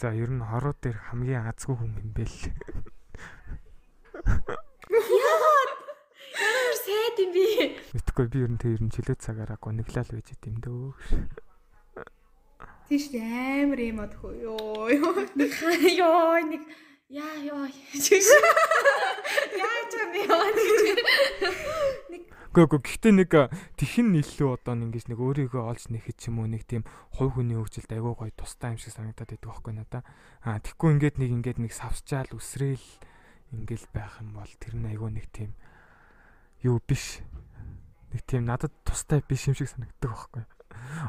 За 0.00 0.12
ер 0.12 0.28
нь 0.30 0.44
хороо 0.44 0.74
дээр 0.76 0.98
хамгийн 1.08 1.48
азгүй 1.48 1.74
хүн 1.80 1.92
юм 1.96 2.10
бэ 2.12 2.24
л. 2.28 2.38
Ямар 4.92 5.70
сайд 6.84 7.16
юм 7.24 7.30
би. 7.32 7.44
Мэдхгүй 7.96 8.26
би 8.28 8.38
ер 8.44 8.52
нь 8.52 8.60
тэр 8.60 8.76
ер 8.76 8.82
нь 8.84 8.92
чөлөө 8.92 9.16
цагаараа 9.16 9.56
гониглал 9.56 10.12
байж 10.12 10.28
идэм 10.36 10.60
дөө. 10.60 10.92
Тийш 12.92 13.08
амар 13.16 13.80
юм 13.80 13.98
адгүй 14.04 14.44
ёо. 14.44 14.92
Нэг 15.40 15.50
хаа- 15.56 15.92
ёо 16.04 16.36
нэг 16.52 16.62
яа 17.08 17.40
ёо. 17.40 17.64
Яаж 19.56 19.92
юм 19.96 20.12
ёо. 20.28 20.44
Гэхдээ 22.48 22.64
үгүй 22.68 22.80
гэхдээ 22.84 23.12
нэг 23.16 23.32
тэхэн 23.80 24.12
илүү 24.12 24.60
одоо 24.60 24.76
нэг 24.76 24.92
ингэж 24.92 25.04
нэг 25.08 25.20
өөрийгөө 25.20 25.62
олж 25.72 25.88
нэхэд 25.88 26.16
ч 26.20 26.28
юм 26.28 26.44
уу 26.44 26.48
нэг 26.52 26.68
тийм 26.68 26.84
хувь 27.16 27.40
хүний 27.40 27.56
хөгжилд 27.56 27.92
айгүй 27.92 28.12
гоё 28.12 28.32
тустай 28.36 28.76
юм 28.76 28.80
шиг 28.80 28.92
санагдаад 28.92 29.30
байдаг 29.30 29.48
байхгүй 29.48 29.72
надаа. 29.72 30.02
Аа 30.44 30.60
тэгхгүй 30.60 31.00
ингээд 31.00 31.16
нэг 31.16 31.30
ингээд 31.32 31.58
нэг 31.64 31.72
савсчаал 31.72 32.28
үсрээл 32.36 32.86
ингээл 33.56 33.88
байх 33.94 34.20
юм 34.20 34.36
бол 34.36 34.52
тэр 34.60 34.74
нь 34.76 34.88
айгүй 34.92 35.10
нэг 35.16 35.26
тийм 35.32 35.56
юу 36.60 36.76
биш. 36.84 37.24
Нэг 38.12 38.20
тийм 38.28 38.44
надад 38.44 38.72
тустай 38.84 39.24
биш 39.24 39.48
юм 39.48 39.56
шиг 39.56 39.72
санагддаг 39.72 40.12
байхгүй. 40.12 40.44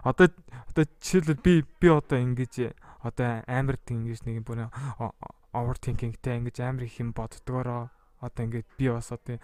Одоо 0.08 0.32
одоо 0.70 0.86
жишээлбэл 1.02 1.44
би 1.44 1.54
би 1.64 1.88
одоо 1.92 2.20
ингэж 2.24 2.72
одоо 3.04 3.44
амар 3.48 3.76
тийм 3.84 4.08
ингэж 4.08 4.24
нэг 4.24 4.44
юм 4.44 4.48
бүр 4.48 4.70
overthinkingтэй 5.64 6.40
ингэж 6.40 6.58
амар 6.64 6.88
их 6.88 7.00
юм 7.00 7.12
боддгоороо 7.12 7.90
одоо 8.20 8.44
ингэж 8.46 8.66
би 8.78 8.90
бас 8.90 9.12
одоо 9.12 9.40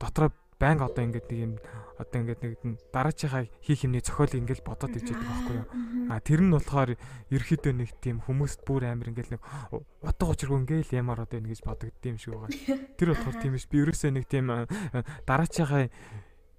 дотроо 0.00 0.32
банк 0.58 0.80
одоо 0.80 1.04
ингээд 1.04 1.28
нэг 1.28 1.40
юм 1.40 1.52
одоо 2.00 2.16
ингээд 2.20 2.40
нэг 2.44 2.80
дараачийнхаа 2.92 3.44
хийх 3.60 3.84
юмний 3.84 4.00
зохиолыг 4.00 4.40
ингээд 4.40 4.64
бодоод 4.64 4.96
иж 4.96 5.12
байгаа 5.12 5.28
байхгүй 5.28 5.56
юу. 5.60 5.66
А 6.08 6.20
тэр 6.24 6.40
нь 6.40 6.52
болохоор 6.52 6.90
ерөөхдөө 7.28 7.72
нэг 7.76 7.90
тийм 8.00 8.24
хүмүүст 8.24 8.64
бүр 8.64 8.88
амар 8.88 9.12
ингээд 9.12 9.36
нэг 9.36 9.42
утга 10.00 10.32
учиргүй 10.32 10.58
ингээд 10.64 10.96
ямар 10.96 11.28
одоо 11.28 11.44
ингэж 11.44 11.60
бодогдсон 11.60 12.16
юм 12.16 12.18
шиг 12.20 12.32
байгаа. 12.40 12.48
Тэр 12.96 13.08
болохоор 13.12 13.36
тийм 13.36 13.52
биш. 13.52 13.68
Би 13.68 13.84
ерөөсөө 13.84 14.10
нэг 14.16 14.24
тийм 14.32 14.48
дараачийнхаа 15.28 15.92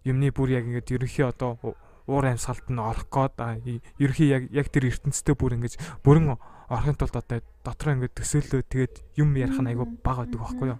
юмны 0.05 0.29
бүр 0.29 0.49
яг 0.53 0.69
ингээд 0.69 0.93
ерөнхий 0.93 1.25
одоо 1.25 1.57
уур 2.05 2.25
амьсгалд 2.29 2.69
нь 2.69 2.77
орох 2.77 3.09
гээд 3.09 3.97
ерөнхий 3.97 4.29
яг 4.29 4.45
яг 4.53 4.69
тэр 4.69 4.93
ертөнцтэй 4.93 5.33
бүр 5.33 5.57
ингэж 5.57 5.73
бүрэн 6.05 6.37
орохын 6.67 6.97
тулд 6.99 7.15
одоо 7.15 7.39
дотроо 7.63 7.93
ингээд 7.95 8.17
төсөөлөө 8.19 8.61
тэгээд 8.67 8.95
юм 9.21 9.31
ярих 9.39 9.59
нь 9.59 9.69
айгүй 9.71 9.87
бага 10.03 10.27
байдаг 10.27 10.41
байхгүй 10.43 10.67
юу. 10.75 10.79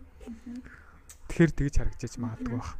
Тэгэхээр 1.31 1.51
тэгж 1.55 1.73
харагдаж 1.79 2.13
магадгүй 2.19 2.59
байна. 2.59 2.75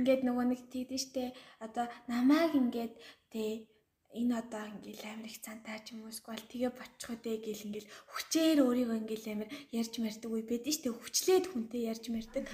Ингээд 0.00 0.22
нөгөө 0.24 0.44
нэг 0.48 0.60
тийдэн 0.72 1.00
штэ 1.04 1.36
одоо 1.60 1.84
намааг 2.08 2.56
ингээд 2.56 2.94
тэ 3.28 3.68
энэ 4.16 4.32
одоо 4.40 4.64
ингээл 4.76 5.04
амар 5.12 5.28
их 5.28 5.40
цантаа 5.44 5.80
ч 5.84 5.92
юм 5.92 6.04
уу 6.04 6.12
эсвэл 6.12 6.44
тэгээ 6.48 6.72
бочих 6.72 7.12
үдэ 7.12 7.32
гэл 7.44 7.66
ингээл 7.68 7.92
хүчээр 8.12 8.58
өөрийгөө 8.64 8.98
ингээл 9.04 9.32
амар 9.32 9.48
ярьж 9.72 9.94
мэрдэг 10.00 10.30
үе 10.32 10.44
байдэн 10.48 10.72
штэ 10.72 10.88
хүчлээд 10.92 11.44
хүнтэй 11.48 11.82
ярьж 11.92 12.04
мэрдэг. 12.12 12.44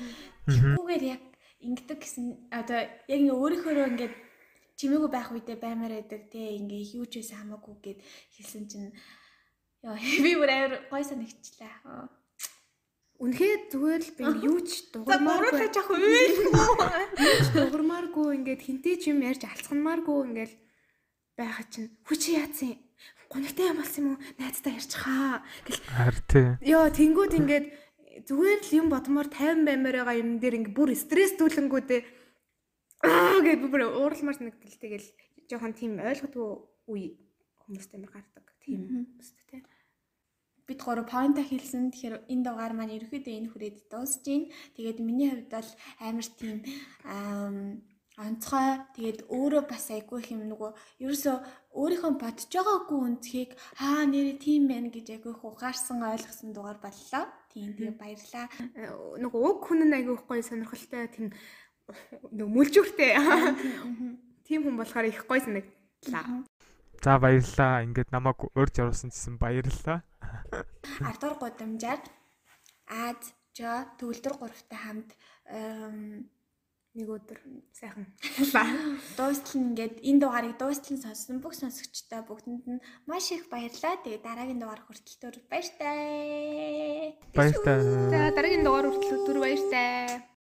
Тэгвүүгээр 0.46 1.04
яг 1.14 1.22
ингэдэг 1.62 1.98
гэсэн 1.98 2.26
одоо 2.54 2.78
яг 2.86 3.18
ингээ 3.22 3.38
өөрийнхөө 3.38 3.90
ингээд 3.94 4.14
чимээгүй 4.78 5.10
байх 5.10 5.28
үедээ 5.34 5.58
баймаар 5.58 5.92
байдаг 5.98 6.22
те 6.30 6.54
ингээ 6.62 6.94
юу 6.96 7.06
ч 7.10 7.18
байсан 7.20 7.38
хамаагүй 7.42 7.74
гэд 7.82 7.98
хэлсэн 8.38 8.64
чинь 8.70 8.90
ёо 9.82 9.94
би 10.24 10.32
бүр 10.38 10.50
амар 10.50 10.72
гой 10.90 11.02
санагчлаа. 11.04 11.74
Аа. 11.84 12.06
Үнэхээр 13.18 13.60
зүгээр 13.74 14.02
л 14.06 14.12
би 14.14 14.22
юу 14.48 14.58
ч 14.62 14.70
За 14.94 15.02
дуурмааргүй. 15.02 15.26
мууруулж 15.26 15.76
ах 15.82 15.90
үү? 15.90 15.98
дуурмааргүй 17.54 18.28
ингээд 18.38 18.62
хинтээ 18.62 18.96
ч 19.02 19.10
юм 19.10 19.22
ярьж 19.26 19.42
алцганмааргүй 19.42 20.18
ингээл 20.30 20.54
байха 21.34 21.62
чинь 21.66 21.90
хүчи 22.06 22.38
яатсан 22.38 22.78
гонигтай 23.30 23.66
юм 23.74 23.78
болсон 23.82 24.02
юм 24.02 24.10
уу 24.14 24.22
найзтай 24.38 24.72
ярьчихаа 24.78 25.42
гэл 25.66 25.82
Харин 25.90 26.24
тий. 26.30 26.46
ёо 26.74 26.86
тэнгууд 26.94 27.34
ингээд 27.38 27.66
зүгээр 28.26 28.60
л 28.66 28.70
юм 28.78 28.86
бодмоор 28.90 29.28
50 29.30 29.66
баймаар 29.66 29.96
байгаа 30.02 30.16
юм 30.22 30.30
дээр 30.38 30.54
ингээ 30.62 30.74
бүр 30.78 30.90
стресс 30.94 31.34
дүүлэнгүүдээ 31.38 32.00
аа 33.04 33.38
гэж 33.44 33.58
би 33.62 33.68
бүр 33.70 33.82
ууралмаар 33.86 34.36
санагдал 34.38 34.76
тэгэл 34.82 35.08
жоохон 35.50 35.72
тийм 35.78 35.92
ойлгодгүй 36.02 36.48
үе 36.92 37.08
хүмүүстэй 37.62 37.98
мөр 38.00 38.12
гардаг 38.14 38.46
тийм 38.64 38.80
хүмүүстэй 38.88 39.44
тий 39.50 39.62
бид 40.68 40.84
гурав 40.84 41.08
поинта 41.08 41.40
хэлсэн. 41.40 41.88
Тэгэхээр 41.88 42.28
энэ 42.28 42.44
дугаар 42.44 42.76
маань 42.76 42.92
ерөөхдөө 42.92 43.34
энэ 43.40 43.48
хүрээд 43.48 43.76
дуусж 43.88 44.20
байна. 44.20 44.52
Тэгээд 44.76 44.98
миний 45.00 45.32
хувьд 45.32 45.48
бол 45.48 45.70
амар 46.04 46.28
тийм 46.36 46.56
онцгой. 48.20 48.68
Тэгээд 48.92 49.20
өөрөө 49.32 49.62
бас 49.64 49.88
айгүй 49.88 50.20
их 50.20 50.28
юм 50.36 50.44
нөгөө 50.52 50.70
ерөөсөө 51.00 51.36
өөрийнхөө 51.72 52.12
бодож 52.20 52.50
байгаагүй 52.52 52.98
үнцгийг 53.00 53.50
хаа 53.80 54.04
нэрээ 54.04 54.36
тийм 54.44 54.68
байна 54.68 54.92
гэж 54.92 55.06
айгүй 55.16 55.32
их 55.32 55.42
ухаарсан 55.46 56.04
ойлгосон 56.04 56.52
дугаар 56.52 56.78
боллоо. 56.84 57.24
Тийм 57.48 57.72
тэгээд 57.72 57.96
баярлаа. 57.96 58.46
Э, 58.76 58.92
нөгөө 59.22 59.40
уг 59.40 59.58
хүн 59.64 59.88
нь 59.88 59.96
айгүй 59.96 60.20
гоё 60.20 60.42
сонирхолтой 60.44 61.08
тийм 61.08 61.32
нөгөө 62.32 62.52
мүлжүүртэй 62.54 63.12
тийм 64.46 64.60
хүн 64.64 64.76
болохоор 64.80 65.06
их 65.08 65.24
гоё 65.24 65.40
санагдлаа 65.40 66.44
За 67.02 67.18
баярлаа. 67.22 67.86
Ингээд 67.86 68.10
намайг 68.10 68.42
урьж 68.58 68.82
оруулсан 68.82 69.14
гэсэн 69.14 69.38
баярлаа. 69.38 70.02
Ардур 71.08 71.38
гудамжаар 71.38 72.02
Аз, 72.88 73.34
Жо, 73.54 73.86
төгөлдөр 73.98 74.34
гуравтай 74.38 74.78
хамт 74.78 75.10
ам, 75.50 76.26
нэг 76.94 77.08
өдөр 77.10 77.38
сайхан 77.74 78.06
дуустал 79.18 79.58
нь 79.58 79.74
ингээд 79.74 79.98
энэ 80.02 80.20
дугаарыг 80.22 80.54
дуустал 80.58 80.94
нь 80.94 81.02
сонссон 81.02 81.38
бүх 81.42 81.54
сонсогчдоо 81.58 82.22
бүгдэнд 82.26 82.64
нь 82.66 82.82
маш 83.06 83.30
их 83.34 83.46
баярлалаа. 83.50 84.02
Тэгээ 84.02 84.22
дараагийн 84.22 84.62
дугаар 84.62 84.82
хүртэл 84.82 85.42
баяртай. 85.50 87.18
Баяртай. 87.34 87.78
за 88.10 88.18
дараагийн 88.34 88.64
дугаар 88.66 88.90
хүртэл 88.90 89.16
өдөр 89.22 89.38
баяртай 89.42 90.37